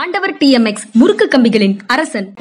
ஆண்டவர் 0.00 0.34
டிஎம்எக்ஸ் 0.34 0.84
முறுக்கு 0.92 1.28
கம்பிகளின் 1.28 1.78
அரசன். 1.86 2.34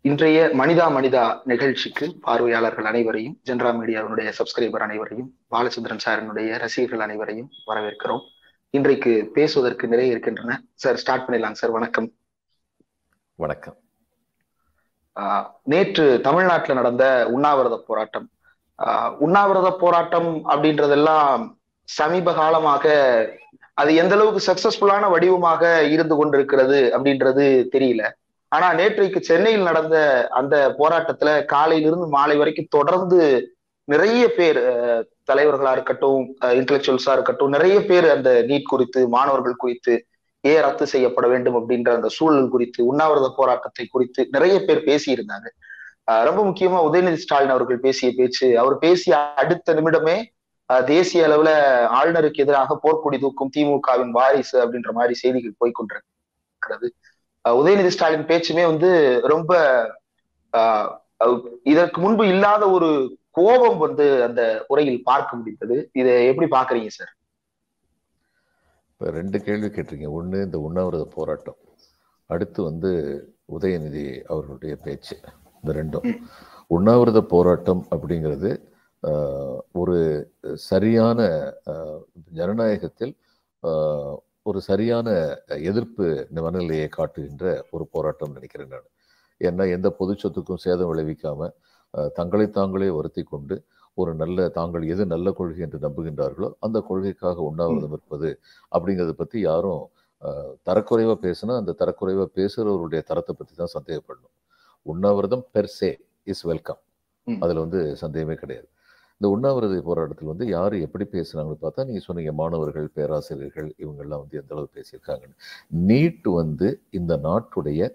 இன்றைய 0.00 0.50
மனிதா 0.52 0.86
மனிதா 0.98 1.40
நிகழ்ச்சிக்கு 1.44 2.18
பார்வையாளர்கள் 2.20 2.84
அனைவரையும் 2.84 3.40
ஜென்ரா 3.44 3.72
மீடியாவினுடைய 3.80 4.32
சப்ஸ்கிரைபர் 4.38 4.86
அனைவரையும் 4.88 5.30
பாலச்சந்திரன் 5.50 6.00
சாரினுடைய 6.04 6.58
ரசிகர்கள் 6.58 7.00
அனைவரையும் 7.00 7.50
வரவேற்கிறோம். 7.66 8.20
இன்றைக்கு 8.70 9.30
பேசுவதற்கு 9.32 9.88
நிறைய 9.88 10.10
இருக்கின்றன. 10.10 10.62
சார் 10.74 10.96
ஸ்டார்ட் 10.96 11.28
பண்ணிடலாம். 11.28 11.52
சார் 11.52 11.70
வணக்கம். 11.70 12.12
வணக்கம். 13.34 13.76
நேற்று 15.62 16.20
தமிழ்நாட்டில் 16.20 16.74
நடந்த 16.74 17.26
உண்ணாவிரத 17.30 17.76
போராட்டம். 17.86 18.26
ஆஹ் 18.78 19.10
உண்ணாவிரத 19.18 19.70
போராட்டம் 19.70 20.30
அப்படின்றதெல்லாம் 20.48 21.42
சமீப 21.88 22.34
காலமாக 22.34 22.84
அது 23.74 23.94
எந்த 23.94 24.14
அளவுக்கு 24.14 24.42
சக்சஸ்ஃபுல்லான 24.48 25.10
வடிவமாக 25.10 25.82
இருந்து 25.84 26.16
கொண்டிருக்கிறது 26.16 26.92
அப்படின்றது 26.96 27.46
தெரியல. 27.72 28.02
ஆனா 28.48 28.72
நேற்றைக்கு 28.72 29.20
சென்னையில் 29.20 29.62
நடந்த 29.62 30.26
அந்த 30.30 30.74
போராட்டத்துல 30.78 31.44
காலையிலிருந்து 31.44 32.06
மாலை 32.06 32.36
வரைக்கும் 32.36 32.66
தொடர்ந்து 32.68 33.20
நிறைய 33.84 34.28
பேர் 34.36 34.60
தலைவர்களா 35.32 35.72
இருக்கட்டும் 35.72 36.36
இன்டலெக்சுவல்ஸா 36.40 37.12
இருக்கட்டும் 37.12 37.48
நிறைய 37.48 37.84
பேர் 37.84 38.10
அந்த 38.10 38.30
நீட் 38.48 38.62
குறித்து 38.62 39.08
மாணவர்கள் 39.08 39.56
குறித்து 39.56 40.06
ஏன் 40.44 40.62
ரத்து 40.66 40.84
செய்யப்பட 40.92 41.26
வேண்டும் 41.32 41.56
அப்படின்ற 41.58 41.90
அந்த 41.98 42.08
சூழல் 42.16 42.52
குறித்து 42.54 42.80
உண்ணாவிரத 42.90 43.28
போராட்டத்தை 43.36 43.84
குறித்து 43.86 44.20
நிறைய 44.34 44.54
பேர் 44.66 44.86
பேசியிருந்தாங்க. 44.88 45.48
ரொம்ப 46.28 46.40
முக்கியமா 46.48 46.78
உதயநிதி 46.88 47.20
ஸ்டாலின் 47.24 47.54
அவர்கள் 47.54 47.84
பேசிய 47.86 48.08
பேச்சு 48.16 48.46
அவர் 48.62 48.76
பேசிய 48.84 49.12
அடுத்த 49.42 49.74
நிமிடமே 49.78 50.16
தேசிய 50.88 51.26
அளவுல 51.28 51.50
ஆளுநருக்கு 51.98 52.42
எதிராக 52.44 52.76
போர்க்குடி 52.82 53.16
தூக்கும் 53.24 53.52
திமுகவின் 53.56 54.12
வாரிசு 54.18 54.56
அப்படின்ற 54.62 54.90
மாதிரி 54.98 55.14
செய்திகள் 55.22 55.60
போய்கொண்டிருக்கிறது. 55.62 56.88
உதயநிதி 57.44 57.92
ஸ்டாலின் 57.94 58.28
பேச்சுமே 58.30 58.64
வந்து 58.72 58.90
ரொம்ப 59.32 59.52
இதற்கு 61.72 61.98
முன்பு 62.00 62.24
இல்லாத 62.34 62.62
ஒரு 62.76 62.88
கோபம் 63.38 63.78
வந்து 63.78 64.06
அந்த 64.24 64.42
உரையில் 64.72 65.04
பார்க்க 65.10 65.36
முடிந்தது. 65.36 65.76
இதை 66.00 66.12
எப்படி 66.30 66.48
பாக்குறீங்க 66.56 66.90
சார்? 66.98 67.12
இப்போ 69.02 69.12
ரெண்டு 69.20 69.38
கேள்வி 69.46 69.68
கேட்டிருக்கீங்க. 69.68 70.10
ஒன்று 70.16 70.40
இந்த 70.46 70.58
உண்ணாவிரத 70.66 71.04
போராட்டம். 71.14 71.56
அடுத்து 72.32 72.58
வந்து 72.66 72.90
உதயநிதி 73.56 74.04
அவர்களுடைய 74.32 74.74
பேச்சு 74.84 75.14
இந்த 75.60 75.72
ரெண்டும். 75.78 76.04
உண்ணாவிரத 76.76 77.20
போராட்டம் 77.32 77.82
அப்படிங்கிறது 77.94 78.50
ஒரு 79.80 79.96
சரியான 80.68 81.26
ஜனநாயகத்தில் 82.38 83.14
ஒரு 84.50 84.60
சரியான 84.68 85.16
எதிர்ப்பு 85.70 86.06
மனநிலையை 86.46 86.88
காட்டுகின்ற 86.98 87.56
ஒரு 87.74 87.86
போராட்டம் 87.96 88.36
நினைக்கிறேன் 88.38 88.72
நான். 88.76 88.88
ஏன்னா 89.48 89.66
எந்த 89.78 89.90
பொது 90.00 90.14
சொத்துக்கும் 90.22 90.64
சேதம் 90.66 90.92
விளைவிக்காம 90.92 91.50
தங்களை 92.20 92.48
தாங்களே 92.60 92.92
வருத்தி 92.98 93.24
கொண்டு 93.34 93.58
ஒரு 93.98 94.12
நல்ல 94.20 94.48
தாங்கள் 94.58 94.84
எது 94.92 95.02
நல்ல 95.14 95.28
கொள்கை 95.38 95.62
என்று 95.66 95.78
நம்புகின்றார்களோ 95.86 96.48
அந்த 96.66 96.78
கொள்கைக்காக 96.88 97.38
உண்ணாவிரதம் 97.50 97.94
இருப்பது 97.96 98.30
அப்படிங்கிறத 98.72 99.14
பற்றி 99.22 99.38
யாரும் 99.50 99.82
தரக்குறைவாக 100.68 101.18
பேசினா 101.26 101.54
அந்த 101.60 101.72
தரக்குறைவாக 101.80 102.28
பேசுகிறவருடைய 102.38 103.00
தரத்தை 103.08 103.32
பற்றி 103.38 103.54
தான் 103.60 103.74
சந்தேகப்படணும். 103.76 104.34
உண்ணாவிரதம் 104.86 105.44
பெர்சே 105.54 105.90
இஸ் 106.32 106.44
வெல்கம் 106.50 106.80
அதில் 107.26 107.60
வந்து 107.64 107.80
சந்தேகமே 108.02 108.36
கிடையாது. 108.42 108.68
இந்த 109.20 109.26
உண்ணாவிரத 109.34 109.74
போராட்டத்தில் 109.88 110.30
வந்து 110.32 110.46
யார் 110.54 110.74
எப்படி 110.86 111.04
பேசுனாங்கன்னு 111.16 111.62
பார்த்தா 111.64 111.84
நீங்கள் 111.88 112.06
சொன்னீங்க 112.06 112.32
மாணவர்கள் 112.40 112.86
பேராசிரியர்கள் 112.96 113.68
இவங்கெல்லாம் 113.82 114.22
வந்து 114.22 114.38
எந்த 114.40 114.52
அளவு 114.56 114.68
பேசியிருக்காங்கன்னு. 114.78 115.36
நீட் 115.90 116.28
வந்து 116.40 116.68
இந்த 117.00 117.12
நாட்டுடைய 117.28 117.90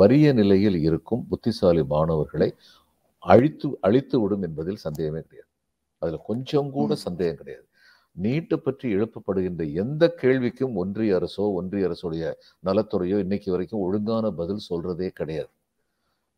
வறிய 0.00 0.26
நிலையில் 0.40 0.78
இருக்கும் 0.88 1.22
புத்திசாலி 1.30 1.82
மாணவர்களை 1.94 2.48
அழித்து 3.22 3.68
அழித்து 3.86 4.16
விடும் 4.22 4.44
என்பதில் 4.48 4.84
சந்தேகமே 4.86 5.20
கிடையாது. 5.26 5.50
அதில் 6.02 6.26
கொஞ்சம் 6.28 6.70
கூட 6.76 6.94
சந்தேகம் 7.06 7.40
கிடையாது. 7.40 7.64
நீட்டை 8.16 8.56
பற்றி 8.56 8.86
எழுப்பப்படுகின்ற 8.96 9.62
எந்த 9.82 10.04
கேள்விக்கும் 10.22 10.74
ஒன்றிய 10.82 11.18
அரசோ 11.18 11.44
ஒன்றிய 11.58 11.88
அரசுடைய 11.88 12.32
நலத்துறையோ 12.68 13.16
இன்னைக்கு 13.24 13.48
வரைக்கும் 13.54 13.84
ஒழுங்கான 13.86 14.30
பதில் 14.40 14.66
சொல்றதே 14.68 15.08
கிடையாது. 15.20 15.50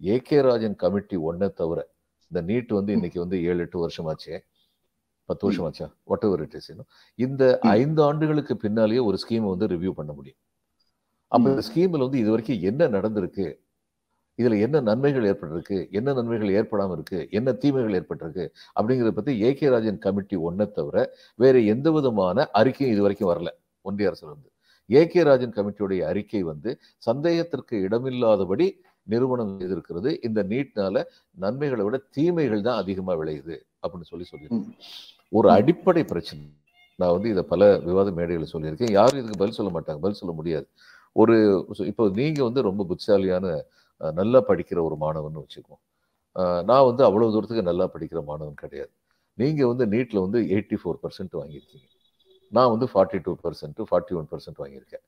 ஏ 0.01 0.17
கே 0.29 0.39
ராஜன் 0.47 0.77
கமிட்டி 0.83 1.17
ஒன்றை 1.31 1.49
தவிர 1.61 1.79
இந்த 2.31 2.41
நீட் 2.51 2.73
வந்து 2.79 2.93
இன்னைக்கு 2.97 3.19
வந்து 3.25 3.39
ஏழு 3.49 3.61
எட்டு 3.65 3.79
வருஷமாச்சே? 3.85 4.37
பத்து 5.29 5.49
வாட் 6.11 6.25
எவர் 6.27 6.43
இட் 6.45 6.55
இஸ் 6.59 6.71
இந்த 7.19 7.43
ஐந்து 7.79 8.01
ஆண்டுகளுக்கு 8.09 8.55
பின்னாலேயே 8.65 9.01
ஒரு 9.09 9.17
ஸ்கீமை 9.23 9.49
வந்து 9.55 9.67
ரிவ்யூ 9.73 9.93
பண்ண 9.99 10.13
முடியும். 10.19 10.41
அப்போ 11.33 11.47
இந்த 11.51 11.63
ஸ்கீமில் 11.69 12.05
வந்து 12.07 12.21
இது 12.23 12.31
வரைக்கும் 12.35 12.63
என்ன 12.71 12.89
நடந்திருக்கு? 12.97 13.47
இதுல 14.41 14.59
என்ன 14.67 14.81
நன்மைகள் 14.89 15.27
ஏற்பட்டிருக்கு? 15.31 15.79
என்ன 15.99 16.13
நன்மைகள் 16.19 16.53
ஏற்படாமல் 16.59 16.97
இருக்கு? 16.99 17.21
என்ன 17.39 17.53
தீமைகள் 17.63 17.97
ஏற்பட்டிருக்கு? 17.99 18.45
அப்படிங்கிறத 18.77 19.13
பத்தி 19.19 19.33
ஏ 19.47 19.51
கே 19.61 19.69
ராஜன் 19.75 20.01
கமிட்டி 20.07 20.37
ஒன்றை 20.49 20.67
தவிர 20.79 20.97
வேற 21.45 21.59
எந்த 21.75 21.91
விதமான 21.97 22.47
அறிக்கையும் 22.61 22.95
இது 22.95 23.05
வரைக்கும் 23.07 23.31
வரல. 23.33 23.51
ஒன்றிய 23.85 24.11
அரசுல 24.11 24.31
இருந்து 24.33 24.49
ஏ 24.91 25.03
கே 25.13 25.23
ராஜன் 25.29 25.57
கமிட்டியுடைய 25.57 26.01
அறிக்கை 26.13 26.43
வந்து 26.53 26.71
சந்தேகத்திற்கு 27.09 27.77
இடமில்லாதபடி 27.87 28.67
நிறுவனம் 29.07 29.53
செய்திருக்கிறது. 29.61 30.11
இந்த 30.27 30.41
நீட்னால 30.53 31.03
நன்மைகளை 31.45 31.83
விட 31.87 31.99
தீமைகள் 32.17 32.67
தான் 32.69 32.81
அதிகமா 32.83 33.13
விளையுது 33.21 33.57
அப்படின்னு 33.83 34.11
சொல்லி 34.13 34.27
சொல்லியிருக்கேன் 34.31 34.73
ஒரு 35.39 35.49
அடிப்படை 35.57 36.03
பிரச்சனை. 36.13 36.45
நான் 36.99 37.15
வந்து 37.17 37.29
இதை 37.35 37.43
பல 37.53 37.69
விவாத 37.89 38.09
மேடைகளில் 38.17 38.53
சொல்லியிருக்கேன். 38.55 38.93
யாரும் 38.99 39.21
இதுக்கு 39.21 39.41
பதில் 39.43 39.59
சொல்ல 39.59 39.71
மாட்டாங்க. 39.77 40.01
பதில் 40.05 40.21
சொல்ல 40.21 40.33
முடியாது. 40.41 40.67
ஒரு 41.21 41.35
இப்போ 41.91 42.05
நீங்க 42.19 42.41
வந்து 42.49 42.61
ரொம்ப 42.69 42.83
புத்திசாலியான 42.91 43.47
நல்லா 44.19 44.41
படிக்கிற 44.51 44.79
ஒரு 44.89 44.97
மாணவன் 45.05 45.41
வச்சுக்குவோம். 45.43 45.83
நான் 46.71 46.87
வந்து 46.91 47.03
அவ்வளோ 47.09 47.31
தூரத்துக்கு 47.35 47.69
நல்லா 47.71 47.87
படிக்கிற 47.95 48.21
மாணவன் 48.31 48.61
கிடையாது. 48.65 48.93
நீங்கள் 49.39 49.71
வந்து 49.73 49.85
நீட்டில் 49.95 50.25
வந்து 50.27 50.41
எயிட்டி 50.55 50.77
ஃபோர் 50.83 51.01
பர்சன்ட் 51.05 51.35
வாங்கியிருக்கீங்க. 51.41 51.87
நான் 52.57 52.71
வந்து 52.75 52.87
forty 52.93 53.19
two 53.27 53.33
percent 53.45 53.81
forty 53.91 54.15
one 54.21 54.29
percent 54.33 54.61
வாங்கியிருக்கேன். 54.63 55.05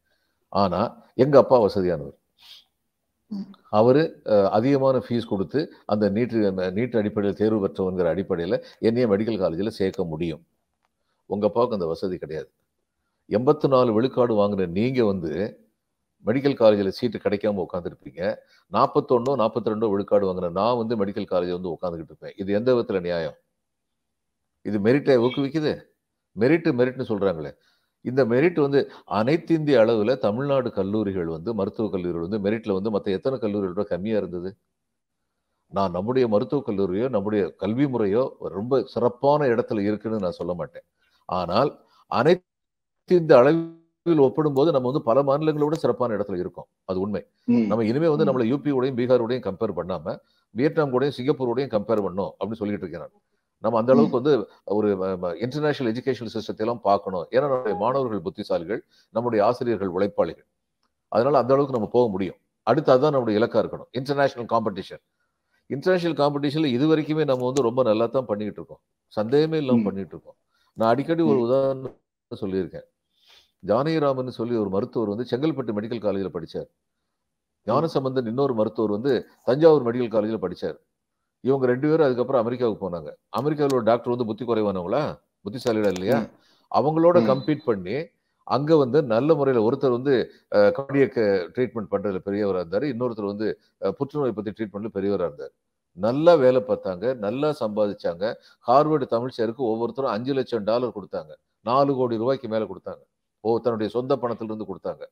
ஆனால் 0.63 0.89
எங்கள் 1.25 1.43
அப்பா 1.45 1.57
வசதியானவர். 1.67 2.19
அவர் 3.79 4.01
அதிகமான 4.57 4.97
ஃபீஸ் 5.05 5.31
கொடுத்து 5.33 5.61
அந்த 5.93 6.05
நீட்டு 6.17 6.39
நீட் 6.79 6.97
அடிப்படையில் 7.01 7.39
தேர்வு 7.41 7.59
பெற்றவங்கிற 7.65 8.09
அடிப்படையில் 8.15 8.57
என்னைய 8.89 9.07
மெடிக்கல் 9.13 9.39
காலேஜில் 9.43 9.77
சேர்க்க 9.79 10.05
முடியும். 10.13 10.43
உங்கள் 11.31 11.49
அப்பாவுக்கு 11.51 11.77
அந்த 11.79 11.89
வசதி 11.93 12.17
கிடையாது. 12.25 12.51
எண்பத்தி 13.37 13.67
நாலு 13.75 13.91
விழுக்காடு 13.97 14.33
வாங்கின 14.41 14.69
நீங்கள் 14.79 15.11
வந்து 15.13 15.33
மெடிக்கல் 16.25 16.59
காலேஜில் 16.63 16.97
சீட்டு 16.99 17.19
கிடைக்காம 17.25 17.63
உட்காந்துருப்பீங்க 17.67 18.21
நாற்பத்தொன்னோ 18.73 19.33
நாற்பத்தி 19.43 19.73
ரெண்டோ 19.73 19.89
விழுக்காடு 19.93 20.27
வாங்கின 20.29 20.53
நான் 20.61 20.79
வந்து 20.83 20.95
மெடிக்கல் 21.03 21.31
காலேஜில் 21.33 21.59
வந்து 21.59 21.73
உட்காந்துக்கிட்டு 21.77 22.13
இருப்பேன். 22.15 22.35
இது 22.43 22.51
எந்த 22.59 22.71
விதத்தில் 22.75 23.05
நியாயம்? 23.09 23.37
இது 24.67 24.79
மெரிட்டை 24.87 25.17
ஊக்குவிக்குது? 25.27 25.73
மெரிட்டு 26.37 26.71
மெரிட்னு 26.81 27.07
சொல்கிறாங்களே 27.13 27.53
இந்த 28.05 28.23
மெரிட் 28.33 28.59
வந்து 28.65 28.81
அனைத்து 29.19 29.53
இந்திய 29.59 29.81
அளவில் 29.83 30.13
தமிழ்நாடு 30.27 30.69
கல்லூரிகள் 30.79 31.29
வந்து 31.35 31.51
மருத்துவக் 31.59 31.93
கல்லூரிகள் 31.95 32.25
வந்து 32.27 32.41
மெரிட்டில் 32.47 32.77
வந்து 32.79 32.93
மற்ற 32.95 33.11
எத்தனை 33.19 33.37
கல்லூரிகளோட 33.45 33.85
கம்மியாக 33.93 34.21
இருந்தது? 34.23 34.51
நான் 35.73 35.95
நம்முடைய 35.97 36.25
மருத்துவக் 36.35 36.69
கல்லூரியோ 36.69 37.07
நம்முடைய 37.17 37.43
கல்வி 37.63 37.87
முறையோ 37.93 38.25
ரொம்ப 38.57 38.81
சிறப்பான 38.95 39.47
இடத்துல 39.53 39.85
இருக்குன்னு 39.89 40.25
நான் 40.25 40.39
சொல்ல 40.41 40.55
மாட்டேன். 40.61 40.87
ஆனால் 41.29 41.71
அனைத்து 42.11 43.21
இந்த 43.23 43.35
அளவில் 43.43 43.63
ஒப்பிடும்போது 44.07 44.71
நம்ம 44.75 44.89
வந்து 44.91 45.03
பல 45.09 45.19
மாநிலங்களோட 45.29 45.75
சிறப்பான 45.83 46.15
இடத்துல 46.17 46.39
இருக்கோம். 46.43 46.67
அது 46.91 46.99
உண்மை. 47.01 47.21
நம்ம 47.71 47.85
இனிமே 47.91 48.09
வந்து 48.13 48.27
நம்மளை 48.29 48.47
யூபியோடையும் 48.53 48.97
பீகாரோடையும் 49.01 49.45
கம்பேர் 49.49 49.75
பண்ணாம 49.79 50.15
வியட்நாம் 50.55 50.93
கூடயும் 50.95 51.17
சிங்கப்பூரோடையும் 51.19 51.73
கம்பேர் 51.75 52.03
பண்ணோம் 52.07 52.33
அப்படின்னு 52.39 52.61
சொல்லிட்டு 52.63 52.87
இருக்கேன் 52.87 53.13
நம்ம 53.65 53.79
அந்த 53.81 53.91
அளவுக்கு 53.95 54.19
வந்து 54.21 54.33
ஒரு 54.77 54.89
இன்டர்நேஷனல் 55.45 55.91
எஜுகேஷன் 55.93 56.31
சிஸ்டத்தை 56.35 56.63
எல்லாம் 56.65 56.83
பார்க்கணும். 56.89 57.27
ஏன்னா 57.35 57.47
நம்முடைய 57.53 57.77
மாணவர்கள் 57.83 58.23
புத்திசாலிகள் 58.27 58.81
நம்முடைய 59.15 59.41
ஆசிரியர்கள் 59.49 59.93
உழைப்பாளிகள். 59.97 60.47
அதனால 61.13 61.39
அந்த 61.43 61.53
அளவுக்கு 61.55 61.77
நம்ம 61.79 61.91
போக 61.97 62.07
முடியும். 62.15 62.39
அடுத்து 62.67 62.93
அதுதான் 62.95 63.15
நம்முடைய 63.17 63.37
இலக்கா 63.41 63.59
இருக்கணும். 63.63 63.91
இன்டர்நேஷனல் 63.99 64.51
காம்படிஷன் 64.55 65.03
இன்டர்நேஷனல் 65.71 66.19
காம்படிஷன்ல 66.23 66.71
இது 66.77 66.87
வரைக்குமே 66.93 67.25
நம்ம 67.31 67.45
வந்து 67.51 67.63
ரொம்ப 67.69 67.83
நல்லா 67.91 68.07
தான் 68.07 68.29
பண்ணிட்டு 68.31 68.59
இருக்கோம். 68.61 68.83
சந்தேகமே 69.13 69.59
இல்லாமல் 69.63 69.87
பண்ணிட்டு 69.89 70.15
இருக்கோம். 70.15 70.37
நான் 70.79 70.91
அடிக்கடி 70.93 71.23
ஒரு 71.33 71.41
உதாரணம் 71.47 71.97
சொல்லியிருக்கேன். 72.31 72.87
ஜானகிராமன் 73.71 74.39
சொல்லி 74.39 74.55
ஒரு 74.63 74.71
மருத்துவர் 74.75 75.13
வந்து 75.13 75.27
செங்கல்பட்டு 75.31 75.75
மெடிக்கல் 75.77 76.05
காலேஜில் 76.07 76.35
படித்தார் 76.37 76.69
ஞானசம்பந்தன் 77.67 78.31
இன்னொரு 78.31 78.55
மருத்துவர் 78.61 78.95
வந்து 78.97 79.13
தஞ்சாவூர் 79.49 79.85
மெடிக்கல் 79.89 80.15
காலேஜில் 80.15 80.45
படித்தார் 80.45 80.79
இவங்க 81.45 81.67
ரெண்டு 81.73 81.87
பேரும் 81.91 82.07
அதுக்கப்புறம் 82.07 82.43
அமெரிக்காவுக்கு 82.43 82.83
போனாங்க. 82.85 83.11
அமெரிக்காவில் 83.39 83.77
ஒரு 83.79 83.87
டாக்டர் 83.91 84.13
வந்து 84.15 84.27
புத்தி 84.31 84.45
குறைவானவங்களா? 84.45 85.03
புத்திசாலிடா 85.45 85.91
இல்லையா? 85.97 86.19
அவங்களோட 86.79 87.19
கம்பீட் 87.31 87.65
பண்ணி 87.71 87.97
அங்க 88.47 88.77
வந்து 88.83 88.99
நல்ல 89.15 89.35
முறையில் 89.39 89.65
ஒருத்தர் 89.67 89.97
வந்து 89.97 90.15
கார்டியக் 90.77 91.19
ட்ரீட்மெண்ட் 91.55 91.91
பண்றதுல 91.93 92.21
பெரியவராக 92.29 92.63
இருந்தார். 92.63 92.87
இன்னொருத்தர் 92.93 93.33
வந்து 93.33 93.49
புற்றுநோய் 93.99 94.37
பத்தி 94.39 94.53
ட்ரீட்மெண்ட்ல 94.57 94.91
பெரியவராக 94.99 95.29
இருந்தார். 95.31 95.53
நல்லா 95.93 96.35
வேலை 96.45 96.61
பார்த்தாங்க. 96.69 97.05
நல்லா 97.27 97.49
சம்பாதிச்சாங்க. 97.63 98.25
ஹார்வர்டு 98.69 99.07
தமிழ் 99.15 99.37
சேருக்கு 99.39 99.65
ஒவ்வொருத்தரும் 99.73 100.15
அஞ்சு 100.17 100.35
லட்சம் 100.39 100.65
டாலர் 100.71 100.97
கொடுத்தாங்க. 100.99 101.33
நாலு 101.71 101.95
கோடி 101.95 102.23
ரூபாய்க்கு 102.23 102.49
மேல 102.55 102.67
கொடுத்தாங்க. 102.73 103.03
ஓ 103.45 103.59
தன்னுடைய 103.65 103.89
சொந்த 103.95 104.13
பணத்திலிருந்து 104.23 104.69
கொடுத்தாங்க. 104.69 105.05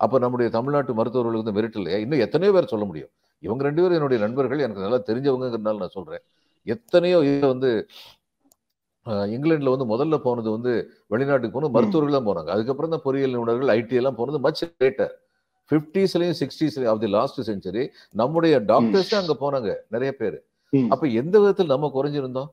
அப்ப 0.00 0.18
நம்முடைய 0.18 0.48
தமிழ்நாட்டு 0.54 0.92
மருத்துவர்களுக்கு 0.98 1.42
வந்து 1.42 1.56
மெரிட் 1.58 1.78
இல்லையா? 1.80 1.98
இன்னும் 2.04 2.22
எத்தனையோ 2.24 2.52
பேர் 2.52 2.72
சொல்ல 2.72 2.84
முடியும். 2.84 3.10
இவங்க 3.42 3.62
ரெண்டு 3.66 3.80
பேரும் 3.82 3.98
என்னுடைய 3.98 4.20
நண்பர்கள் 4.24 4.64
எனக்கு 4.66 4.84
நல்லா 4.84 5.00
தெரிஞ்சவங்கிறதுனால 5.08 5.82
நான் 5.82 5.96
சொல்றேன். 5.96 6.22
எத்தனையோ 6.66 7.18
இது 7.28 7.46
வந்து 7.50 7.70
அஹ், 9.06 9.28
இங்கிலாந்துல 9.32 9.72
வந்து 9.72 9.86
முதல்ல 9.90 10.16
போனது 10.22 10.48
வந்து 10.52 10.72
வெளிநாட்டுக்கு 11.12 11.56
போனது 11.56 11.74
மருத்துவர்கள் 11.74 12.16
தான் 12.16 12.28
போனாங்க. 12.28 12.50
அதுக்கப்புறம் 12.54 12.92
தான் 12.94 13.02
பொறியியல் 13.04 13.34
நிபுணர்கள் 13.34 13.72
ஐடி 13.74 13.96
எல்லாம் 14.00 14.16
போனது 14.20 14.38
மச் 14.40 14.62
லேட்டர் 14.80 15.12
ஃபிஃப்டிஸ்லயும் 15.70 16.38
சிக்ஸ்டீஸ்லயும் 16.38 16.90
ஆஃப் 16.92 17.02
தி 17.02 17.10
லாஸ்ட் 17.10 17.40
செஞ்சுரி 17.48 17.82
நம்முடைய 18.14 18.54
டாக்டர்ஸ் 18.70 19.12
அங்க 19.20 19.34
போனாங்க 19.42 19.68
நிறைய 19.94 20.12
பேர். 20.14 20.38
அப்ப 20.90 21.04
எந்த 21.20 21.34
விதத்தில் 21.42 21.72
நம்ம 21.72 21.90
குறைஞ்சிருந்தோம்? 21.94 22.48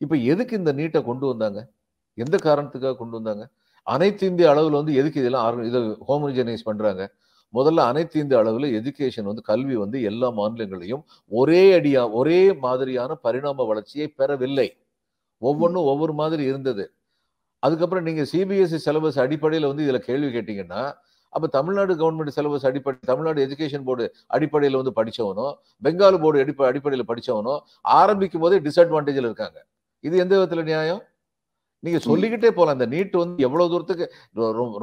இப்ப 0.00 0.16
எதுக்கு 0.32 0.54
இந்த 0.56 0.72
நீட்டை 0.78 1.00
கொண்டு 1.04 1.26
வந்தாங்க? 1.26 1.60
எந்த 2.18 2.36
காரணத்துக்காக 2.44 2.96
கொண்டு 2.96 3.16
வந்தாங்க? 3.18 3.44
அனைத்து 3.86 4.24
இந்திய 4.30 4.46
அளவில் 4.52 4.78
வந்து 4.80 4.94
எதுக்கு 5.00 5.20
இதெல்லாம் 5.22 5.62
இதை 5.68 5.80
ஹோமோஜனைஸ் 6.08 6.66
பண்றாங்க? 6.70 7.02
முதல்ல 7.54 7.80
அனைத்து 7.90 8.16
இந்திய 8.22 8.38
அளவில் 8.42 8.66
எஜுகேஷன் 8.78 9.28
வந்து 9.30 9.42
கல்வி 9.50 9.76
வந்து 9.82 9.98
எல்லா 10.10 10.28
மாநிலங்களையும் 10.38 11.02
ஒரே 11.32 11.62
அடியா 11.78 12.02
ஒரே 12.20 12.40
மாதிரியான 12.64 13.14
பரிணாம 13.26 13.66
வளர்ச்சியை 13.70 14.08
பெறவில்லை. 14.20 14.68
ஒவ்வொன்றும் 15.42 15.88
ஒவ்வொரு 15.92 16.14
மாதிரி 16.20 16.42
இருந்தது. 16.50 16.84
அதுக்கப்புறம் 17.62 18.06
நீங்கள் 18.08 18.28
சிபிஎஸ்சி 18.32 18.78
சிலபஸ் 18.86 19.20
அடிப்படையில் 19.24 19.68
வந்து 19.70 19.84
இதில் 19.86 20.06
கேள்வி 20.08 20.30
கேட்டிங்கன்னா 20.36 20.82
அப்போ 21.32 21.46
தமிழ்நாடு 21.56 21.92
கவர்மெண்ட் 22.00 22.34
சிலபஸ் 22.36 22.66
அடிப்படை 22.68 22.98
தமிழ்நாடு 23.10 23.38
எஜுகேஷன் 23.46 23.86
போர்டு 23.88 24.04
அடிப்படையில் 24.36 24.78
வந்து 24.80 24.92
படித்தவனோ 24.98 25.46
பெங்கால் 25.82 26.20
போர்டு 26.22 26.42
அடிப்ப 26.44 26.66
அடிப்படையில் 26.70 27.08
படித்தவனோ 27.10 27.54
ஆரம்பிக்கும் 28.00 28.44
போதே 28.44 28.58
டிஸ்அட்வான்டேஜில் 28.66 29.28
இருக்காங்க. 29.30 29.58
இது 30.04 30.14
எந்த 30.24 30.32
விதத்தில் 30.36 30.68
நியாயம்? 30.70 31.02
நீங்க 31.84 31.98
சொல்லிக்கிட்டே 32.06 32.50
போலாம். 32.50 32.76
இந்த 32.78 32.86
நீட் 32.96 33.16
வந்து 33.20 33.44
எவ்வளவு 33.46 33.70
தூரத்துக்கு 33.72 34.06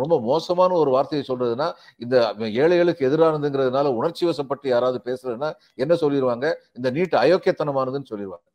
ரொம்ப 0.01 0.15
மோசமான 0.29 0.75
ஒரு 0.81 0.91
வார்த்தையை 0.95 1.23
சொல்றதுன்னா 1.29 1.67
இந்த 2.03 2.15
ஏழைகளுக்கு 2.63 3.07
எதிரானதுங்கிறதுனால 3.09 3.93
உணர்ச்சி 3.99 4.23
வசப்பட்டு 4.29 4.67
யாராவது 4.73 4.99
பேசுறதுன்னா 5.07 5.49
என்ன 5.83 5.93
சொல்லிடுவாங்க 6.03 6.45
இந்த 6.77 6.91
நீட் 6.97 7.15
அயோக்கியத்தனமானதுன்னு 7.23 8.11
சொல்லிடுவாங்க. 8.13 8.45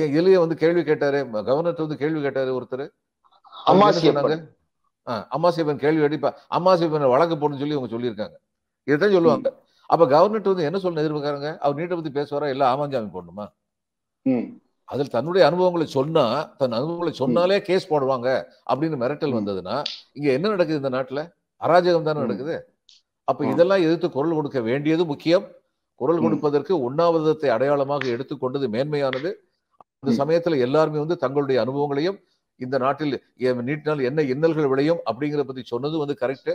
ஏன் 0.00 0.12
இதுலயே 0.14 0.38
வந்து 0.44 0.56
கேள்வி 0.62 0.82
கேட்டாரு? 0.84 1.18
கவர்னர் 1.48 1.86
வந்து 1.86 2.00
கேள்வி 2.02 2.20
கேட்டாரு 2.26 2.50
ஒருத்தர். 2.58 2.86
அம்மாசியப்பன் 3.72 4.44
அம்மாசியப்பன் 5.36 5.82
கேள்வி 5.84 6.02
அடிப்பா. 6.06 6.30
அம்மாசியப்பன் 6.56 7.12
வழக்கு 7.14 7.34
போடணும்னு 7.36 7.62
சொல்லி 7.62 7.76
அவங்க 7.76 7.90
சொல்லியிருக்காங்க. 7.94 8.36
இதுதான் 8.88 9.14
சொல்லுவாங்க. 9.16 9.48
அப்ப 9.90 10.06
கவர்னர் 10.14 10.48
வந்து 10.50 10.66
என்ன 10.68 10.78
சொல்ல 10.78 11.02
எதிர்பார்க்கறாங்க? 11.02 11.50
அவர் 11.64 11.78
நீட்டை 11.78 11.96
பத்தி 11.98 12.12
பேசுவாரா? 12.18 12.48
எல்லாம் 12.54 12.72
ஆமாஞ்சாமி 12.72 13.08
போடணுமா. 13.16 13.46
அதில் 14.88 15.12
தன்னுடைய 15.14 15.42
அனுபவங்களை 15.46 15.86
சொன்னா 15.96 16.24
தன் 16.58 16.76
அனுபவங்களை 16.78 17.12
சொன்னாலே 17.14 17.56
கேஸ் 17.62 17.90
போடுவாங்க 17.90 18.28
அப்படின்னு 18.70 18.96
மிரட்டல். 19.02 19.34
வந்ததுன்னா 19.38 19.76
இங்க 20.12 20.28
என்ன 20.32 20.48
நடக்குது 20.48 20.80
இந்த 20.82 20.92
நாட்டுல 20.96 21.20
அராஜகம் 21.60 22.06
தானே. 22.08 22.20
நடக்குது 22.20 22.56
அப்ப. 23.28 23.46
இதெல்லாம் 23.46 23.84
எதிர்த்து 23.86 24.08
குரல் 24.10 24.34
கொடுக்க 24.34 24.60
வேண்டியது 24.60 25.04
முக்கியம் 25.04 25.46
குரல். 26.00 26.20
கொடுப்பதற்கு 26.20 26.72
உண்ணாவிரதத்தை 26.88 27.48
அடையாளமாக 27.48 28.06
எடுத்துக்கொண்டது 28.16 28.66
மேன்மையானது 28.74 29.30
அந்த. 29.98 30.12
சமயத்துல 30.20 30.58
எல்லாருமே 30.58 30.98
வந்து 30.98 31.16
தங்களுடைய 31.16 31.58
அனுபவங்களையும் 31.60 32.18
இந்த 32.60 32.76
நாட்டில் 32.78 33.16
நீட்டினால் 33.62 34.00
என்ன 34.02 34.22
இன்னல்கள் 34.32 34.68
விளையும் 34.68 35.00
அப்படிங்கிறத 35.10 35.44
பத்தி 35.44 35.62
சொன்னது 35.64 35.96
வந்து 35.98 36.14
கரெக்ட் 36.20 36.52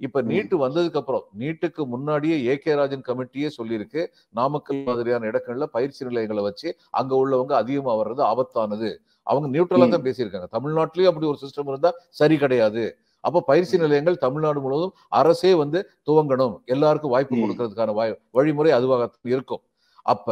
இப்ப. 0.00 0.20
நீட்டு 0.30 0.56
வந்ததுக்கு 0.58 1.00
அப்புறம் 1.00 1.24
நீட்டுக்கு 1.38 1.82
முன்னாடியே 1.90 2.36
ஏ 2.46 2.54
கே 2.56 2.72
ராஜன் 2.74 3.04
கமிட்டியே 3.04 3.48
சொல்லியிருக்கு 3.56 4.00
நாமக்கல் 4.34 4.80
மாதிரியான 4.86 5.28
இடங்கள்ல 5.30 5.66
பயிற்சி 5.72 6.00
நிலையங்களை 6.04 6.42
வச்சு 6.42 6.68
அங்க 6.94 7.12
உள்ளவங்க 7.16 7.54
அதிகமா 7.60 7.94
வர்றது 7.94 8.22
ஆபத்தானது 8.30 8.90
அவங்க 9.26 9.46
நியூட்ரலா 9.48 9.86
தான் 9.86 10.06
பேசியிருக்காங்க 10.06 10.48
தமிழ்நாட்டிலயும் 10.52 11.10
அப்படி 11.10 11.26
ஒரு 11.26 11.40
சிஸ்டம் 11.42 11.68
இருந்தா 11.68 11.90
சரி 12.12 12.36
கிடையாது 12.38 12.84
அப்ப 13.24 13.42
பயிற்சி 13.42 13.76
நிலையங்கள் 13.78 14.16
தமிழ்நாடு 14.16 14.60
முழுவதும் 14.60 14.94
அரசே 15.12 15.52
வந்து 15.54 15.78
துவங்கணும் 16.08 16.54
எல்லாருக்கும் 16.66 17.10
வாய்ப்பு. 17.10 17.36
கொடுக்கறதுக்கான 17.38 17.94
வாய் 17.94 18.12
வழிமுறை 18.30 18.72
அதுவாக 18.72 19.04
இருக்கும் 19.28 19.62
அப்ப 20.06 20.28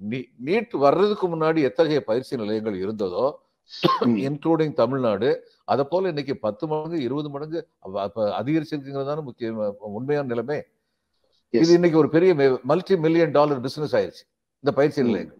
நீ- 0.00 0.28
நீட் 0.44 0.74
வர்றதுக்கு 0.78 1.26
முன்னாடி 1.28 1.60
எத்தகைய 1.62 2.00
பயிற்சி 2.04 2.36
நிலையங்கள் 2.36 2.76
இருந்ததோ. 2.76 3.24
இன்க்ளூடிங் 4.26 4.78
தமிழ்நாடு. 4.80 5.30
அதை 5.72 5.84
போல 5.90 6.08
இன்னைக்கு 6.08 6.34
பத்து 6.46 6.66
மடங்கு 6.66 6.98
இருபது 7.06 7.28
மடங்கு 7.34 7.60
அதிகரிச்சிருக்குங்கிறதான 8.40 9.22
முக்கிய 9.28 9.76
உண்மையான 9.98 10.26
நிலைமை. 10.26 10.58
இது 11.58 11.72
இன்னைக்கு 11.72 11.98
ஒரு 11.98 12.08
பெரிய 12.08 12.58
மல்டி 12.62 12.96
மில்லியன் 12.96 13.36
டாலர் 13.38 13.60
பிசினஸ் 13.60 13.94
ஆயிருச்சு 13.96 14.24
இந்த 14.64 14.72
பயிற்சி. 14.78 15.02
நிலையங்கள். 15.02 15.38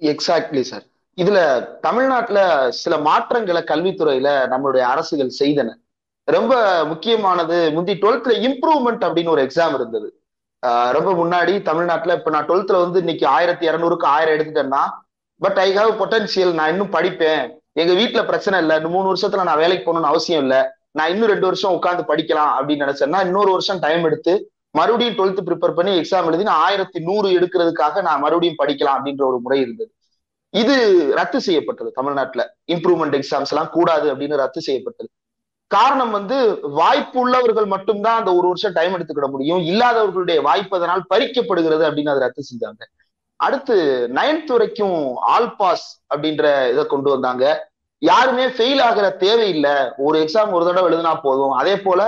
எக்ஸாக்ட்லி 0.00 0.62
சார் 0.70 0.86
இதுல 1.18 1.40
தமிழ்நாட்டுல 1.86 2.40
சில 2.82 2.94
மாற்றங்களை 3.08 3.62
கல்வித்துறையில 3.62 4.28
நம்மளுடைய 4.52 4.84
அரசுகள் 4.94 5.38
செய்தன. 5.38 5.70
ரொம்ப 6.28 6.54
முக்கியமானது 6.84 7.56
முந்தி 7.72 7.94
டுவெல்த்ல 8.02 8.32
இம்ப்ரூவ்மெண்ட் 8.46 9.04
அப்படின்னு 9.06 9.34
ஒரு 9.34 9.42
எக்ஸாம் 9.46 9.74
இருந்தது. 9.74 10.08
ரொம்ப 10.96 11.10
முன்னாடி 11.20 11.54
தமிழ்நாட்டுல 11.62 12.16
இப்ப 12.18 12.30
நான் 12.34 12.48
டுவெல்த்ல 12.48 12.80
வந்து 12.84 12.98
இன்னைக்கு 12.98 13.26
ஆயிரத்தி 13.36 13.68
இரநூறுக்கு 13.68 14.08
ஆயிரம் 14.16 14.34
எடுத்துட்டேன்னா 14.34 14.82
பட் 15.42 15.58
ஐ 15.64 15.68
ஹாவ் 15.76 15.94
பொட்டன்சியல் 16.00 16.52
நான் 16.58 16.70
இன்னும் 16.70 16.92
படிப்பேன். 16.92 17.42
எங்க 17.80 17.92
வீட்டுல 17.92 18.24
பிரச்சனை 18.24 18.58
இல்லை. 18.60 18.76
இன்னும் 18.76 18.92
மூணு 18.92 19.08
வருஷத்துல 19.12 19.42
நான் 19.48 19.62
வேலைக்கு 19.62 19.84
போகணும்னு 19.86 20.10
அவசியம் 20.12 20.40
இல்லை. 20.40 20.60
நான் 20.90 21.10
இன்னும் 21.10 21.28
ரெண்டு 21.28 21.44
வருஷம் 21.44 21.72
உட்காந்து 21.72 22.10
படிக்கலாம் 22.10 22.50
அப்படின்னு 22.58 22.84
நினைச்சேன்னா 22.84 23.20
இன்னொரு 23.20 23.50
வருஷம் 23.50 23.78
டைம் 23.78 24.04
எடுத்து 24.04 24.32
மறுபடியும் 24.70 25.16
டுவெல்த் 25.16 25.40
ப்ரிப்பேர் 25.46 25.74
பண்ணி 25.74 25.94
எக்ஸாம் 26.00 26.26
எழுதி 26.26 26.42
நான் 26.42 26.62
ஆயிரத்தி 26.68 27.00
நூறு 27.00 27.28
எடுக்கிறதுக்காக 27.28 28.02
நான் 28.02 28.20
மறுபடியும் 28.20 28.60
படிக்கலாம் 28.62 28.96
அப்படின்ற 28.98 29.24
ஒரு 29.30 29.38
முறை 29.40 29.60
இருந்தது. 29.60 29.90
இது 30.54 30.76
ரத்து 31.14 31.40
செய்யப்பட்டது 31.40 31.90
தமிழ்நாட்டுல. 31.90 32.44
இம்ப்ரூவ்மெண்ட் 32.72 33.16
எக்ஸாம்ஸ் 33.18 33.52
எல்லாம் 33.52 33.72
கூடாது 33.72 34.06
அப்படின்னு 34.14 34.36
ரத்து 34.36 34.60
செய்யப்பட்டது. 34.60 35.08
காரணம் 35.66 36.10
வந்து 36.10 36.58
வாய்ப்பு 36.62 37.20
உள்ளவர்கள் 37.20 37.64
மட்டும்தான் 37.64 38.18
அந்த 38.18 38.34
ஒரு 38.34 38.46
வருஷம் 38.46 38.72
டைம் 38.72 38.94
எடுத்துக்கிட 38.94 39.30
முடியும். 39.30 39.62
இல்லாதவர்களுடைய 39.72 40.40
வாய்ப்பு 40.42 40.76
அதனால் 40.76 41.04
பறிக்கப்படுகிறது 41.14 41.86
அப்படின்னு 41.88 42.12
அதை 42.14 42.22
ரத்து 42.26 42.42
செஞ்சாங்க. 42.50 42.82
அடுத்து 43.46 43.76
நைன்த் 44.18 44.50
வரைக்கும் 44.54 44.98
ஆல் 45.34 45.52
பாஸ் 45.60 45.86
அப்படின்ற 46.12 46.44
இதை 46.72 46.82
கொண்டு 46.92 47.08
வந்தாங்க. 47.14 47.44
யாருமே 48.02 48.44
ஃபெயில் 48.56 48.82
ஆகிற 48.86 49.06
தேவையில்லை. 49.24 49.76
ஒரு 50.06 50.16
எக்ஸாம் 50.24 50.54
ஒரு 50.56 50.64
தடவை 50.68 50.86
எழுதுனா 50.90 51.14
போதும். 51.26 51.54
அதே 51.60 51.74
போல 51.86 52.00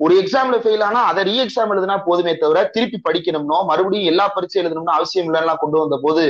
ஒரு 0.00 0.14
எக்ஸாம்ல 0.20 0.58
ஃபெயில் 0.64 0.84
ஆனா 0.88 1.00
அதை 1.10 1.22
ரீ 1.28 1.34
எக்ஸாம் 1.44 1.72
எழுதுனா 1.74 1.96
போதுமே 2.06 2.32
தவிர 2.42 2.58
திருப்பி 2.74 2.98
படிக்கணும்னோ 3.08 3.58
மறுபடியும் 3.70 4.10
எல்லா 4.12 4.26
பரீட்சை 4.36 4.58
எழுதணும்னு 4.62 4.96
அவசியம் 4.98 5.26
இல்லைன்னா 5.28 5.54
கொண்டு 5.62 5.78
வந்த 5.82 5.96
போது 6.04 6.24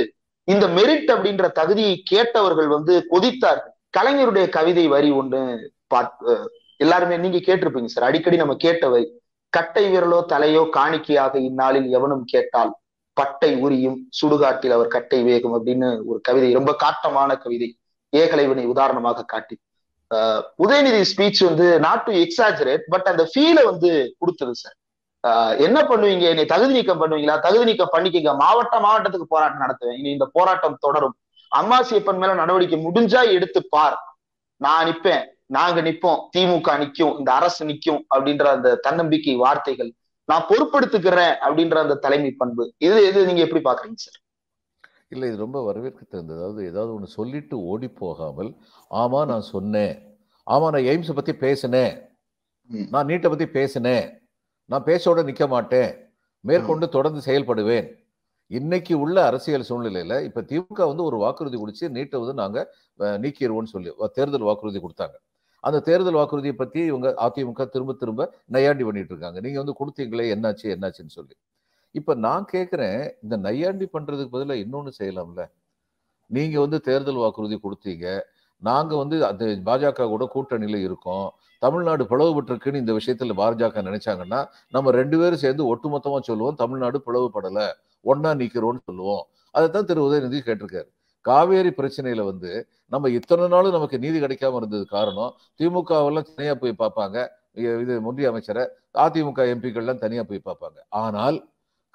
இந்த 0.47 0.65
மெரிட் 0.77 1.09
அப்படின்ற 1.15 1.47
தகுதியை 1.59 1.95
கேட்டவர்கள் 2.11 2.69
வந்து 2.75 2.93
கொதித்தார்கள். 3.13 3.73
கலைஞருடைய 3.97 4.45
கவிதை 4.57 4.85
வரி 4.95 5.09
ஒண்ணு 5.21 5.41
பாத் 5.93 6.19
எல்லாருமே 6.79 7.15
நீங்க 7.23 7.39
கேட்டிருப்பீங்க 7.47 7.91
சார். 7.93 8.07
அடிக்கடி 8.09 8.37
நம்ம 8.43 8.53
கேட்டவை 8.65 9.03
கட்டை 9.53 9.85
விரலோ 9.93 10.19
தலையோ 10.33 10.63
காணிக்கையாக 10.77 11.33
இந்நாளில் 11.47 11.89
எவனும் 11.97 12.25
கேட்டால் 12.33 12.71
பட்டை 13.13 13.63
உரியும் 13.63 13.95
சுடுகாட்டில் 14.21 14.71
அவர் 14.71 14.87
கட்டை 14.87 15.23
வேகும் 15.23 15.65
அப்படின்னு 15.65 15.99
ஒரு 16.05 16.21
கவிதை 16.21 16.53
ரொம்ப 16.53 16.75
காட்டமான 16.83 17.37
கவிதை. 17.37 17.77
ஏகலைவனை 18.17 18.65
உதாரணமாக 18.65 19.23
காட்டி. 19.23 19.59
ஆஹ் 20.15 20.43
உதயநிதி 20.63 21.05
ஸ்பீச் 21.15 21.45
வந்து 21.45 21.79
நாட் 21.79 22.03
டு 22.03 22.13
எக்ஸாஜரேட் 22.13 22.79
பட் 22.89 23.01
அந்த 23.01 23.29
ஃபீலை 23.35 23.63
வந்து 23.63 24.15
கொடுத்தது 24.19 24.55
சார் 24.55 24.75
ஆஹ் 25.27 25.59
என்ன 25.59 25.81
பண்ணுவீங்க? 25.81 26.21
என்னை 26.21 26.45
தகுதி 26.45 26.73
நீக்கம் 26.73 27.01
பண்ணுவீங்களா? 27.01 27.39
தகுதி 27.39 27.63
நீக்கம் 27.63 27.89
பண்ணிக்கங்க. 27.91 28.37
மாவட்ட 28.37 28.79
மாவட்டத்துக்கு 28.79 29.25
போராட்டம் 29.27 29.67
நடத்துவேன். 29.67 29.97
இனி 29.97 30.09
இந்த 30.09 30.29
போராட்டம் 30.33 30.77
தொடரும். 30.79 31.15
அம்மாசியப்பன் 31.55 32.17
மேல 32.17 32.33
நடவடிக்கை 32.33 32.85
முடிஞ்சா 32.85 33.31
எடுத்து 33.31 33.67
பார். 33.69 34.17
நான் 34.55 34.85
நிப்பேன். 34.85 35.25
நாங்க 35.45 35.81
நிப்போம். 35.81 36.27
திமுக 36.37 36.77
நிக்கும். 36.77 37.17
இந்த 37.17 37.31
அரசு 37.31 37.65
நிக்கும் 37.65 37.99
அப்படின்ற 38.15 38.43
அந்த 38.43 38.75
தன்னம்பிக்கை 38.75 39.35
வார்த்தைகள் 39.35 39.93
நான் 40.31 40.47
பொறுப்படுத்துக்கிறேன் 40.49 41.33
அப்படின்ற 41.45 41.77
அந்த 41.85 41.95
தலைமை 42.05 42.31
பண்பு. 42.41 42.63
இது 42.87 42.97
இது 43.09 43.19
நீங்க 43.29 43.41
எப்படி 43.45 43.61
பாக்குறீங்க 43.69 43.99
சார்? 44.05 44.19
இல்லை 45.13 45.25
இது 45.29 45.37
ரொம்ப 45.45 45.59
வரவேற்க 45.67 46.01
தகுந்தது 46.03 46.39
அதாவது 46.39 46.61
ஏதாவது 46.71 46.91
ஒன்று 46.95 47.15
சொல்லிட்டு 47.15 47.55
ஓடி 47.71 47.87
போகாமல் 48.01 48.51
ஆமா 49.01 49.21
நான் 49.31 49.45
சொன்னேன். 49.53 49.95
ஆமா 50.47 50.67
நான் 50.73 50.87
எய்ம்ஸை 50.91 51.15
பத்தி 51.17 51.33
பேசினேன். 51.45 51.95
நான் 52.93 53.09
நீட்டை 53.09 53.29
பத்தி 53.31 53.47
பேசினேன். 53.57 54.05
நான் 54.69 54.85
பேச்சோட 54.87 55.21
நிக்க 55.29 55.45
மாட்டேன். 55.55 55.91
மேற்கொண்டு 56.43 56.85
தொடர்ந்து 56.95 57.21
செயல்படுவேன். 57.29 57.87
இன்னைக்கு 58.51 58.93
உள்ள 59.03 59.17
அரசியல் 59.29 59.67
சூழ்நிலையில 59.67 60.15
இப்ப 60.27 60.43
திமுக 60.51 60.87
வந்து 60.91 61.03
ஒரு 61.09 61.17
வாக்குறுதி 61.23 61.57
கொடுத்து 61.59 61.91
நீட்டை 61.97 62.19
வந்து 62.23 62.35
நாங்க 62.41 62.59
நீக்கிடுவோம்னு 63.23 63.73
சொல்லி 63.75 63.91
தேர்தல் 64.17 64.47
வாக்குறுதி 64.49 64.79
கொடுத்தாங்க. 64.85 65.15
அந்த 65.67 65.81
தேர்தல் 65.87 66.19
வாக்குறுதியை 66.19 66.55
பற்றி 66.61 66.79
இவங்க 66.91 67.07
அதிமுக 67.25 67.65
திரும்ப 67.75 67.93
திரும்ப 68.01 68.21
நையாண்டி 68.55 68.83
பண்ணிட்டு 68.87 69.13
இருக்காங்க. 69.13 69.39
நீங்கள் 69.45 69.61
வந்து 69.63 69.75
கொடுத்தீங்களே 69.79 70.25
என்னாச்சு 70.35 70.67
என்னாச்சுன்னு 70.75 71.15
சொல்லி. 71.19 71.35
இப்போ 71.95 72.11
நான் 72.25 72.45
கேட்குறேன் 72.53 73.01
இந்த 73.23 73.35
நையாண்டி 73.47 73.87
பண்ணுறதுக்கு 73.95 74.33
பதிலாக 74.35 74.63
இன்னொன்று 74.65 74.91
செய்யலாம்ல. 74.99 75.43
நீங்கள் 76.29 76.63
வந்து 76.65 76.77
தேர்தல் 76.89 77.21
வாக்குறுதி 77.23 77.57
கொடுத்தீங்க. 77.65 78.07
நாங்கள் 78.61 78.99
வந்து 79.03 79.17
அந்த 79.29 79.43
பாஜக 79.69 80.07
கூட 80.13 80.23
கூட்டணியில் 80.33 80.79
இருக்கோம். 80.87 81.27
தமிழ்நாடு 81.61 82.03
பிளவுபட்டிருக்குன்னு 82.11 82.81
இந்த 82.83 82.93
விஷயத்தில் 82.99 83.33
பாஜக 83.41 83.81
நினைச்சாங்கன்னா 83.89 84.39
நம்ம 84.75 84.91
ரெண்டு 84.99 85.15
பேரும் 85.21 85.41
சேர்ந்து 85.45 85.63
ஒட்டுமொத்தமாக 85.71 86.23
சொல்லுவோம் 86.29 86.59
தமிழ்நாடு 86.63 86.99
பிளவுபடலை 87.07 87.67
ஒன்னா 88.05 88.31
நிற்கிறோன்னு 88.41 88.81
சொல்லுவோம். 88.89 89.23
அதைத்தான் 89.55 89.87
திரு. 89.89 90.01
உதயநிதி 90.09 90.39
கேட்டிருக்காரு. 90.47 90.89
காவேரி 91.25 91.71
பிரச்சனையில 91.79 92.21
வந்து 92.31 92.51
நம்ம 92.93 93.09
இத்தனை 93.17 93.47
நாளும் 93.53 93.75
நமக்கு 93.77 93.97
நீதி 94.03 94.17
கிடைக்காம 94.23 94.59
இருந்தது 94.61 94.85
காரணம் 94.95 95.31
திமுகவெல்லாம் 95.59 96.27
தனியா 96.29 96.53
போய் 96.61 96.81
பார்ப்பாங்க. 96.83 97.17
இது 97.83 97.93
ஒன்றிய 98.09 98.29
அமைச்சரை 98.31 98.63
அதிமுக 99.03 99.41
எம்பிக்கள்லாம் 99.53 100.03
தனியா 100.03 100.23
போய் 100.29 100.47
பார்ப்பாங்க. 100.49 100.77
ஆனால் 101.03 101.37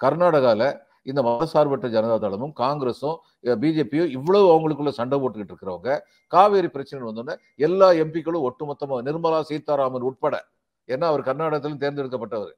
கர்நாடகால 0.01 0.61
இந்த 1.09 1.21
மதசார்பற்ற 1.27 1.87
ஜனதா 1.95 2.15
தளமும் 2.23 2.53
காங்கிரஸும் 2.61 3.17
பிஜேபியும் 3.61 4.09
இவ்வளவு 4.17 4.47
அவங்களுக்குள்ள 4.53 4.91
சண்டை 4.99 5.17
போட்டுக்கிட்டு 5.21 5.53
இருக்கிறவங்க 5.53 5.91
காவேரி 6.33 6.69
பிரச்சனை 6.75 6.99
வந்தோடனே 7.09 7.35
எல்லா 7.67 7.87
எம்பிக்களும் 8.03 8.45
ஒட்டுமொத்தமாக 8.49 9.05
நிர்மலா 9.07 9.39
சீதாராமன் 9.49 10.07
உட்பட 10.09 10.35
ஏன்னா 10.89 11.05
அவர் 11.11 11.27
கர்நாடகத்திலும் 11.29 11.81
தேர்ந்தெடுக்கப்பட்டவர். 11.83 12.53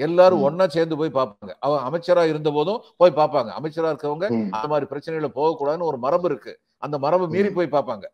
எல்லாரும். 0.00 0.42
ஒன்னா 0.46 0.66
சேர்ந்து 0.68 0.96
போய் 0.96 1.16
பார்ப்பாங்க. 1.18 1.52
அவன் 1.60 1.82
அமைச்சரா 1.88 2.22
இருந்த 2.28 2.50
போதும் 2.50 2.80
போய் 2.96 3.18
பார்ப்பாங்க. 3.20 3.50
அமைச்சரா 3.58 3.90
இருக்கவங்க. 3.92 4.26
அந்த 4.56 4.66
மாதிரி 4.72 4.86
பிரச்சனைகளை 4.92 5.30
போகக்கூடாதுன்னு 5.38 5.90
ஒரு 5.90 5.98
மரபு 5.98 6.28
இருக்கு. 6.30 6.52
அந்த 6.82 6.96
மரபு 6.98 7.26
மீறி. 7.28 7.50
போய் 7.58 7.74
பார்ப்பாங்க. 7.76 8.06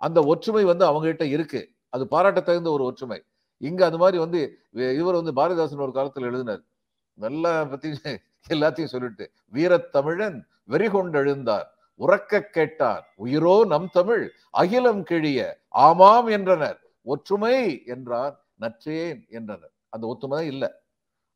அந்த 0.00 0.18
ஒற்றுமை 0.32 0.64
வந்து 0.64 0.84
அவங்க 0.84 1.06
கிட்ட 1.06 1.26
இருக்கு. 1.36 1.60
அது 1.92 2.04
பாராட்ட 2.08 2.40
தகுந்த 2.40 2.70
ஒரு 2.70 2.84
ஒற்றுமை. 2.84 3.18
இங்க 3.60 3.80
அது 3.86 3.98
மாதிரி 3.98 4.18
வந்து 4.18 4.40
இவர் 5.00 5.18
வந்து 5.20 5.32
பாரதிதாசன் 5.32 5.84
ஒரு 5.86 5.94
காலத்துல 5.94 6.28
எழுதினார். 6.30 6.62
நல்லா 7.18 7.52
பத்தி 7.64 7.88
எல்லாத்தையும் 8.54 8.92
சொல்லிட்டு 8.94 9.24
வீரத்தமிழன் 9.52 10.36
வெறி 10.68 10.88
கொண்டெழுந்தார் 10.88 11.66
உறக்க 12.00 12.40
கேட்டார் 12.48 13.04
உயிரோ 13.24 13.54
நம் 13.66 13.88
தமிழ் 13.92 14.24
அகிலம் 14.54 15.02
கிழிய 15.02 15.40
ஆமாம் 15.84 16.28
என்றனர். 16.28 16.78
ஒற்றுமை 17.06 17.56
என்றார் 17.86 18.34
நற்றேன் 18.60 19.20
என்றனர். 19.30 19.74
அந்த 19.92 20.04
ஒத்துமை 20.12 20.40
இல்ல. 20.52 20.64